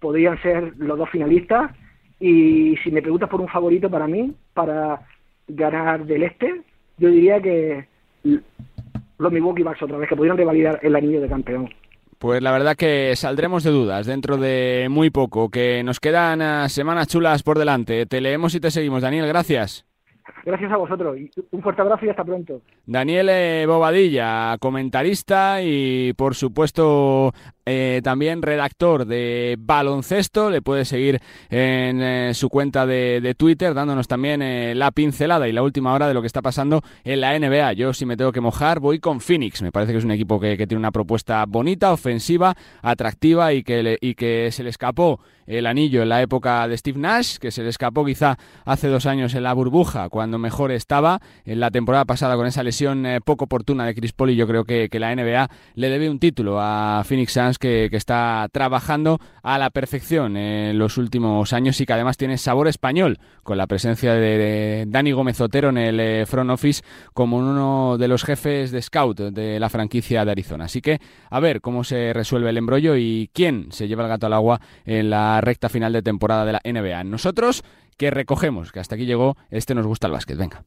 [0.00, 1.70] podrían ser los dos finalistas
[2.20, 5.00] y si me preguntas por un favorito para mí, para
[5.46, 6.62] ganar del este,
[6.98, 7.86] yo diría que
[9.18, 11.70] los Milwaukee Bucks otra vez, que pudieron revalidar el anillo de campeón.
[12.18, 16.68] Pues la verdad que saldremos de dudas dentro de muy poco, que nos quedan uh,
[16.68, 18.06] semanas chulas por delante.
[18.06, 19.02] Te leemos y te seguimos.
[19.02, 19.86] Daniel, gracias.
[20.44, 21.16] Gracias a vosotros.
[21.50, 22.60] Un fuerte abrazo y hasta pronto.
[22.86, 27.32] Daniel eh, Bobadilla, comentarista y por supuesto
[27.70, 30.48] eh, también redactor de baloncesto.
[30.48, 35.52] Le puede seguir en eh, su cuenta de, Twitter, dándonos también eh, la pincelada y
[35.52, 37.74] la última hora de lo que está pasando en la NBA.
[37.74, 39.60] Yo, si me tengo que mojar, voy con Phoenix.
[39.60, 43.98] Me parece que es un equipo que, tiene una propuesta bonita, ofensiva, atractiva y que,
[44.00, 47.62] y que se le escapó el anillo en la época de Steve Nash, que se
[47.62, 51.20] le escapó quizá hace dos años en la burbuja, cuando mejor estaba.
[51.44, 54.64] En la temporada pasada, con esa lesión poco oportuna de Chris Paul, y yo creo
[54.64, 59.70] que, la NBA le debe un título a Phoenix Suns, que, está trabajando a la
[59.70, 64.84] perfección en los últimos años y que además tiene sabor español, con la presencia de,
[64.86, 66.82] Dani Gómez Otero en el eh, front office
[67.12, 70.66] como uno de los jefes de scout de la franquicia de Arizona.
[70.66, 71.00] Así que
[71.30, 74.60] a ver cómo se resuelve el embrollo y quién se lleva el gato al agua
[74.84, 77.04] en la recta final de temporada de la NBA.
[77.04, 77.64] Nosotros
[77.96, 80.38] que recogemos, que hasta aquí llegó, este nos gusta el básquet.
[80.38, 80.64] Venga.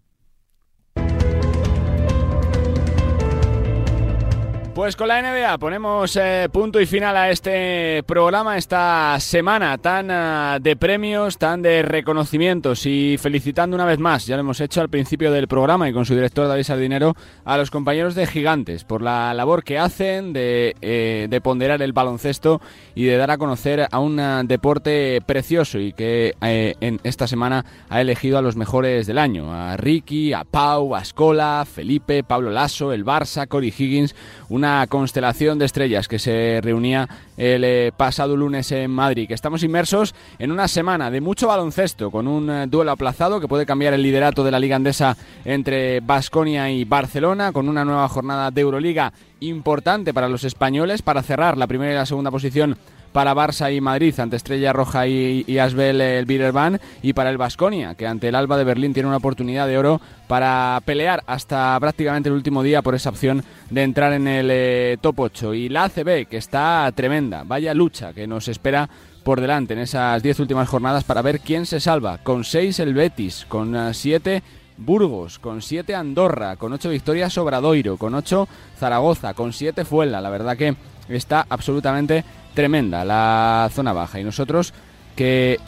[4.73, 10.09] Pues con la NBA ponemos eh, punto y final a este programa, esta semana tan
[10.09, 12.85] eh, de premios, tan de reconocimientos.
[12.85, 16.05] Y felicitando una vez más, ya lo hemos hecho al principio del programa y con
[16.05, 20.77] su director David Sardinero, a los compañeros de Gigantes por la labor que hacen de,
[20.81, 22.61] eh, de ponderar el baloncesto
[22.95, 27.99] y de dar a conocer a un deporte precioso y que en esta semana ha
[27.99, 32.93] elegido a los mejores del año, a Ricky, a Pau, a Scola, Felipe, Pablo Lasso,
[32.93, 34.15] el Barça, Cory Higgins,
[34.61, 39.63] una constelación de estrellas que se reunía el eh, pasado lunes en Madrid, que estamos
[39.63, 43.95] inmersos en una semana de mucho baloncesto, con un eh, duelo aplazado que puede cambiar
[43.95, 48.61] el liderato de la Liga Andesa entre Basconia y Barcelona, con una nueva jornada de
[48.61, 52.77] Euroliga importante para los españoles, para cerrar la primera y la segunda posición
[53.11, 57.95] para Barça y Madrid ante Estrella Roja y, Asbel el Biderban y para el Basconia,
[57.95, 62.29] que ante el Alba de Berlín tiene una oportunidad de oro para pelear hasta prácticamente
[62.29, 65.53] el último día por esa opción de entrar en el eh, top 8.
[65.53, 68.89] Y la ACB, que está tremenda, vaya lucha que nos espera
[69.23, 72.17] por delante en esas 10 últimas jornadas para ver quién se salva.
[72.19, 74.43] Con 6 el Betis, con 7 eh,
[74.77, 78.47] Burgos, con 7 Andorra, con 8 victorias Obradoiro, con 8
[78.79, 80.21] Zaragoza, con 7 Fuela.
[80.21, 80.75] La verdad que
[81.07, 82.23] está absolutamente
[82.53, 84.73] tremenda la zona baja y nosotros
[85.15, 85.59] que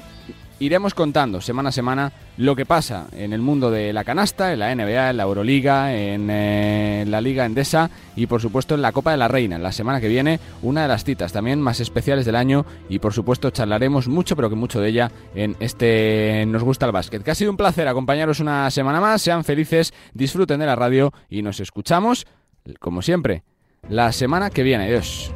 [0.60, 4.60] iremos contando semana a semana lo que pasa en el mundo de la canasta, en
[4.60, 8.92] la NBA, en la Euroliga, en, eh, la Liga Endesa y por supuesto en la
[8.92, 9.58] Copa de la Reina.
[9.60, 13.14] La semana que viene una de las citas también más especiales del año y por
[13.14, 17.24] supuesto charlaremos mucho pero que mucho de ella en este Nos gusta el básquet.
[17.24, 21.12] Que ha sido un placer acompañaros una semana más, sean felices, disfruten de la radio
[21.30, 22.26] y nos escuchamos
[22.80, 23.44] como siempre
[23.90, 24.86] la semana que viene.
[24.86, 25.34] Adiós.